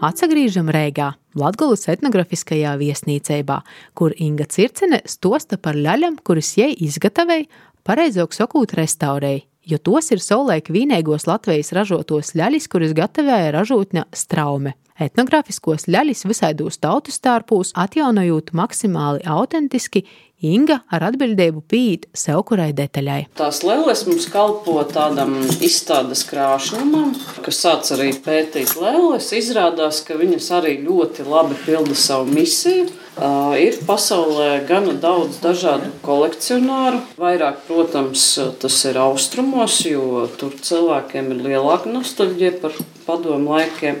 Atsagrīžam 0.00 0.70
Rēgā, 0.72 1.10
Latgulas 1.38 1.86
etnografiskajā 1.92 2.72
viesnīcībā, 2.80 3.60
kur 3.94 4.14
Inga 4.18 4.48
Circene 4.50 4.98
stosta 5.06 5.60
par 5.62 5.78
ļaļam, 5.78 6.18
kuras 6.26 6.56
jai 6.58 6.72
izgatavēja, 6.74 7.46
pareizāk 7.86 8.34
sakot, 8.34 8.74
restaurēja, 8.74 9.44
jo 9.70 9.78
tos 9.78 10.10
ir 10.10 10.22
saulēk 10.24 10.72
vīnēgos 10.74 11.28
Latvijas 11.30 11.70
ražotos 11.76 12.34
ļaļis, 12.34 12.66
kuras 12.72 12.96
gatavoja 12.98 13.54
ražotņa 13.54 14.08
straume. 14.10 14.74
Etnogrāfiskos 15.00 15.86
ļaļus 15.88 16.26
visaidos 16.28 16.76
tautu 16.82 17.14
stārpūs 17.14 17.70
atjaunojot 17.80 18.52
maksimāli 18.52 19.24
autentiski, 19.24 20.04
Inga 20.40 20.78
ar 20.88 21.02
atbildību 21.04 21.60
pīt 21.68 22.06
sev 22.16 22.40
kurai 22.48 22.70
detaļai. 22.72 23.26
Tās 23.36 23.58
lēles 23.60 24.06
mums 24.08 24.24
kalpo 24.32 24.78
tādam 24.88 25.34
izstādes 25.60 26.22
krāšņumam, 26.30 27.10
kas 27.44 27.58
sāc 27.60 27.90
arī 27.92 28.14
pētīt 28.24 28.72
lēles. 28.80 29.28
Izrādās, 29.36 30.00
ka 30.06 30.16
viņas 30.16 30.48
arī 30.56 30.78
ļoti 30.86 31.26
labi 31.28 31.58
pilda 31.66 31.92
savu 31.92 32.32
misiju. 32.32 32.88
Uh, 33.20 33.52
ir 33.60 33.76
pasaulē 33.84 34.62
gana 34.64 34.94
daudz 34.96 35.42
dažādu 35.44 35.90
kolekcionāru. 36.06 37.02
Vairāk, 37.20 37.60
protams, 37.68 38.24
tas 38.62 38.80
ir 38.88 38.96
austrumos, 39.02 39.76
jo 39.84 40.24
tur 40.40 40.56
cilvēkiem 40.56 41.34
ir 41.34 41.44
lielāka 41.50 41.92
nostalģija 41.92 42.56
par 42.62 42.80
padomu 43.04 43.58
laikiem. 43.58 44.00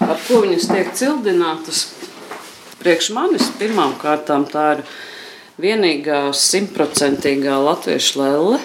Ar 0.00 0.16
ko 0.24 0.40
viņas 0.40 0.68
tiek 0.70 0.92
cildinātas. 0.96 1.84
Priekš 2.80 3.10
manis 3.12 3.50
pirmām 3.60 3.92
kārtām 4.00 4.46
tā 4.48 4.66
ir 4.78 4.84
vienīgā 5.60 6.30
simtprocentīgā 6.36 7.58
latviešu 7.60 8.22
lelle. 8.22 8.60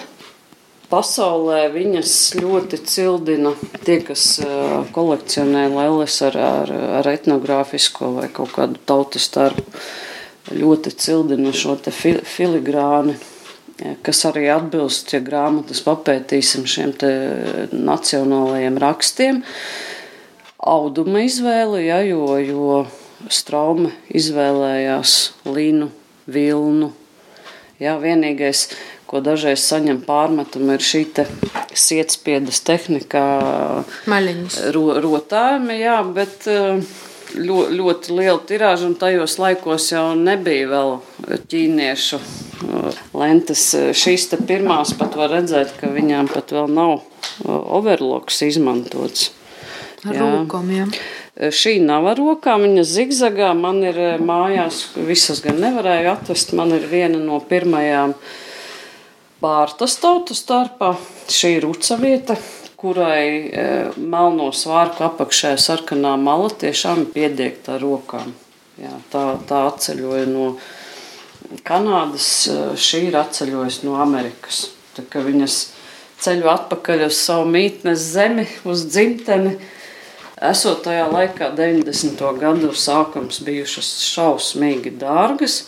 Pasaulē 0.86 1.66
viņas 1.74 2.12
ļoti 2.38 2.78
cildina 2.86 3.52
tie, 3.84 3.98
kas 4.06 4.38
kolekcionē 4.94 5.66
lelles 5.74 6.16
ar, 6.24 6.38
ar, 6.38 6.72
ar 7.00 7.08
etnogrāfisko 7.10 8.12
vai 8.20 8.28
kaut 8.32 8.54
kādu 8.54 8.80
tautas 8.88 9.26
starpu. 9.26 9.66
Ļoti 10.54 10.92
cildina 10.94 11.50
šo 11.50 11.74
fil, 11.90 12.20
filigrāni, 12.22 13.16
kas 14.06 14.22
arī 14.30 14.46
atbilst, 14.54 15.10
ja 15.12 15.20
grāmatas 15.20 15.82
papētīsim 15.84 16.64
šiem 16.70 16.94
nacionālajiem 17.74 18.78
rakstiem. 18.80 19.42
Auduma 20.66 21.22
izvēle, 21.22 21.84
ja, 21.86 22.00
jo, 22.02 22.26
jo 22.42 22.78
Straume 23.30 23.92
izvēlējās 24.10 25.12
linu, 25.46 25.88
vilnu. 26.26 26.90
Ja, 27.78 27.96
vienīgais, 28.02 28.66
ko 29.06 29.20
dažreiz 29.24 29.62
saņem 29.62 30.00
pārmetumu, 30.06 30.74
ir 30.74 30.84
šī 30.84 31.02
te 31.16 31.26
sietspiedas 31.76 32.62
tehnika, 32.66 33.22
ro, 34.74 34.84
rotājumi, 35.04 35.78
jā, 35.84 36.00
bet 36.16 36.48
ļo, 36.48 37.60
ļoti 37.76 38.16
liela 38.16 38.40
tirāža, 38.48 38.88
un 38.90 38.98
tajos 38.98 39.38
laikos 39.42 39.90
jau 39.92 40.08
nebija 40.18 40.68
vēl 40.72 40.94
ķīniešu 41.52 42.20
lentes. 43.16 43.68
Šīs 43.96 44.30
te 44.32 44.40
pirmās 44.50 44.96
pat 44.98 45.16
var 45.18 45.34
redzēt, 45.38 45.76
ka 45.80 45.94
viņām 45.94 46.32
pat 46.32 46.56
vēl 46.56 46.72
nav 46.72 46.98
overloks 47.46 48.42
izmantots. 48.50 49.30
Ar 50.10 50.18
rokām, 50.20 50.70
jā. 50.74 50.86
Šī 51.52 51.76
nav 51.84 52.06
ar 52.08 52.20
rokām, 52.20 52.64
viņa 52.64 52.84
zigzagā. 52.88 53.50
Man 53.58 53.82
ir 53.84 53.98
mājās, 54.22 54.86
visas 54.96 55.42
gan 55.44 55.60
nevarēju 55.60 56.12
atvest. 56.14 56.54
Man 56.56 56.72
ir 56.76 56.86
viena 56.90 57.20
no 57.20 57.40
pirmajām 57.44 58.14
pārtas 59.42 59.98
tautu 60.00 60.36
starpā. 60.38 60.94
Šī 61.28 61.58
ir 61.58 61.68
uca 61.68 61.98
vieta, 62.00 62.38
kurai 62.80 63.26
e, 63.26 63.66
melno 63.98 64.48
svārku 64.54 65.04
apakšē 65.10 65.54
sarkanā 65.60 66.16
mala 66.20 66.48
tiešām 66.52 67.06
piediegta 67.12 67.76
ar 67.76 67.84
rokām. 67.84 68.32
Jā, 68.80 68.92
tā, 69.12 69.28
tā 69.48 69.62
atceļoja 69.70 70.26
no 70.28 70.50
Kanādas, 71.66 72.48
šī 72.80 73.06
ir 73.06 73.16
atceļojusi 73.20 73.86
no 73.86 74.00
Amerikas. 74.02 74.66
Tā 74.96 75.04
kā 75.06 75.20
viņas 75.22 75.58
ceļu 76.24 76.48
atpakaļ 76.50 77.06
uz 77.06 77.18
savu 77.20 77.46
mītnes 77.52 78.02
zemi, 78.16 78.46
uz 78.66 78.86
dzimteni 78.88 79.54
Esot 80.36 80.82
tajā 80.84 81.06
laikā, 81.08 81.46
90. 81.56 82.20
gadu 82.36 82.68
sākums, 82.76 83.38
bijušas 83.40 83.88
šausmīgi 84.04 84.90
dārgas, 85.00 85.62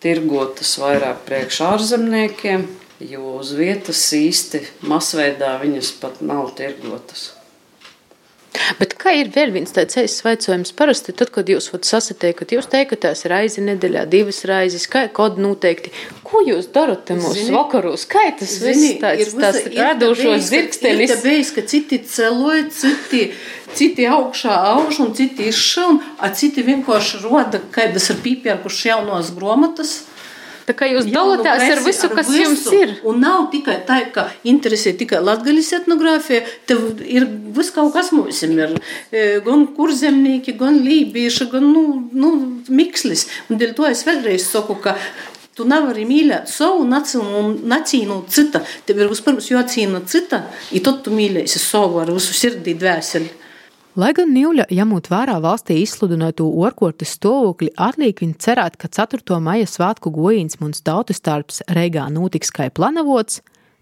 tirgotas 0.00 0.70
vairāk 0.80 1.20
priekš 1.26 1.58
ārzemniekiem, 1.66 2.64
jo 3.04 3.34
uz 3.42 3.52
vietas 3.58 4.00
īsti 4.16 4.62
masveidā 4.88 5.52
viņas 5.60 5.92
pat 6.00 6.24
nav 6.24 6.48
tirgotas. 6.56 7.34
Bet 8.80 8.96
kā 8.98 9.12
ir 9.14 9.28
vēl 9.30 9.52
viens 9.54 9.70
tāds 9.74 9.98
aizsmeļs 10.00 10.48
jautājums? 10.48 10.72
Parasti, 10.74 11.14
tad, 11.14 11.30
kad 11.34 11.48
jūs 11.50 11.68
sasatiekat, 11.86 12.54
jūs 12.56 12.66
teikatās 12.70 13.22
raizi 13.30 13.62
nedēļā, 13.62 14.04
divas 14.10 14.42
raizes, 14.48 14.88
kā 14.90 15.04
kodu 15.14 15.44
noteikti. 15.44 15.92
Ko 16.26 16.42
jūs 16.46 16.70
darat 16.74 17.12
mūsu 17.14 17.46
vakaros? 17.54 18.08
Kā 18.10 18.26
tas 18.38 18.56
viss 18.64 18.98
tāds, 19.02 19.34
tāds 19.38 19.70
radošos 19.76 20.50
zirgsteļus? 20.50 21.14
Ir 21.14 21.24
bijis, 21.24 21.54
ka 21.54 21.66
citi 21.70 22.00
celoja, 22.10 22.66
citi, 22.74 23.28
citi 23.78 24.08
augšā 24.10 24.58
auž 24.74 25.02
un 25.06 25.14
citi 25.18 25.46
izšaun, 25.52 26.02
a 26.18 26.32
citi 26.34 26.66
vienkārši 26.66 27.22
roda, 27.22 27.62
kaidas 27.74 28.10
ir 28.10 28.22
pīpērkuši 28.24 28.90
jaunos 28.90 29.34
gromatas. 29.36 30.00
Tā 30.70 30.76
kā 30.78 30.86
jūs 30.86 31.08
dalāties 31.10 31.64
ar 31.66 31.80
visu, 31.82 32.06
ar 32.06 32.12
kas 32.14 32.28
visu. 32.30 32.42
jums 32.44 32.60
ir. 32.78 32.92
Un 33.10 33.18
nav 33.24 33.48
tikai 33.50 33.80
tā, 33.88 33.96
ka 34.14 34.28
interesē 34.46 34.92
tikai 35.00 35.18
latgaļas 35.26 35.72
etnogrāfija, 35.80 36.44
tev 36.70 37.00
ir 37.02 37.26
viss 37.56 37.74
kaut 37.74 37.90
kas 37.96 38.12
mums 38.14 38.44
ir. 38.46 38.76
E, 39.10 39.40
gan 39.42 39.66
kurzemnieki, 39.74 40.54
gan 40.60 40.78
lībieši, 40.84 41.48
gan 41.50 41.66
nu, 41.72 41.82
nu, 42.14 42.30
mikslis. 42.70 43.26
Un 43.50 43.58
dēļ 43.58 43.74
to 43.74 43.90
es 43.90 44.06
vēlreiz 44.06 44.46
saku, 44.46 44.78
ka 44.84 44.94
Tu 45.58 45.66
nevari 45.68 46.06
mīlēt 46.08 46.48
savu 46.48 46.86
naciju 46.88 48.20
cita. 48.30 48.62
Tev 48.86 49.02
ir 49.02 49.10
vispirms 49.10 49.50
jācīna 49.50 49.98
cita, 50.08 50.44
un 50.70 50.84
tad 50.86 51.02
tu 51.04 51.12
mīlēsi 51.12 51.60
savu 51.60 51.98
ar 52.00 52.14
visu 52.14 52.32
sirdī 52.38 52.76
dvēseli. 52.78 53.39
Lai 53.98 54.12
gan 54.14 54.28
Nīļa, 54.30 54.68
ņemot 54.70 55.08
vērā 55.10 55.40
valstī 55.42 55.80
izsludināto 55.82 56.44
orkortes 56.62 57.16
stāvokli, 57.16 57.72
atliek 57.74 58.20
viņa 58.22 58.36
cerēt, 58.38 58.76
ka 58.78 58.86
4. 58.86 59.40
maija 59.42 59.66
svētku 59.66 60.12
gojīns 60.14 60.60
mums 60.60 60.84
tautas 60.86 61.18
starps 61.18 61.58
Reigā 61.66 62.04
notiks 62.06 62.52
kā 62.54 62.68
planavots, 62.70 63.40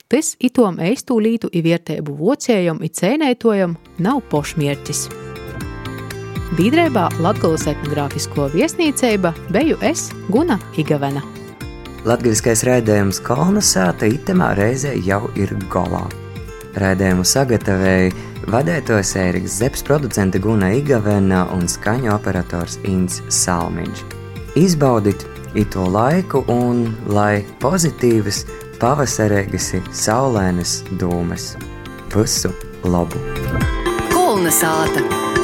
tas 0.09 0.33
itom 0.40 0.79
eistūlītu 0.81 1.51
i 1.53 1.61
vietēbu 1.66 2.14
vocējam 2.16 2.81
i 2.81 2.88
cēnētojam 2.88 3.75
nav 4.01 4.23
pošmierķis. 4.33 5.11
Bīdrībā 6.57 7.05
Latgolas 7.21 7.66
etnogrāfisko 7.68 8.47
viesnīceiba 8.55 9.35
beju 9.53 9.77
es 9.85 10.07
Guna 10.33 10.57
Igavena. 10.81 11.21
Latgaliskais 12.09 12.64
raidījums 12.64 13.21
Kolnasāta 13.21 14.09
itemā 14.09 14.55
reizē 14.57 14.94
jau 15.05 15.27
ir 15.37 15.53
galā. 15.68 16.07
Raidījumu 16.78 17.24
sagatavoja 17.26 18.12
vadētājs 18.52 19.14
Ēriks 19.18 19.58
Zepes, 19.60 19.82
producente 19.86 20.40
Guna 20.42 20.70
Igavena 20.76 21.44
un 21.54 21.66
skaņu 21.70 22.12
operators 22.14 22.78
Inns 22.88 23.20
Salmiņš. 23.34 24.04
Izbaudīt 24.58 25.24
ito 25.58 25.86
laiku 25.90 26.44
un 26.52 26.84
lai 27.10 27.44
pozitīvas, 27.62 28.44
pavasarīgas, 28.82 29.72
saulēnas 30.04 30.82
dūmes. 31.00 31.54
Visu 32.14 32.54
labu! 32.86 33.20
Kulna 34.14 34.54
sāta! 34.54 35.38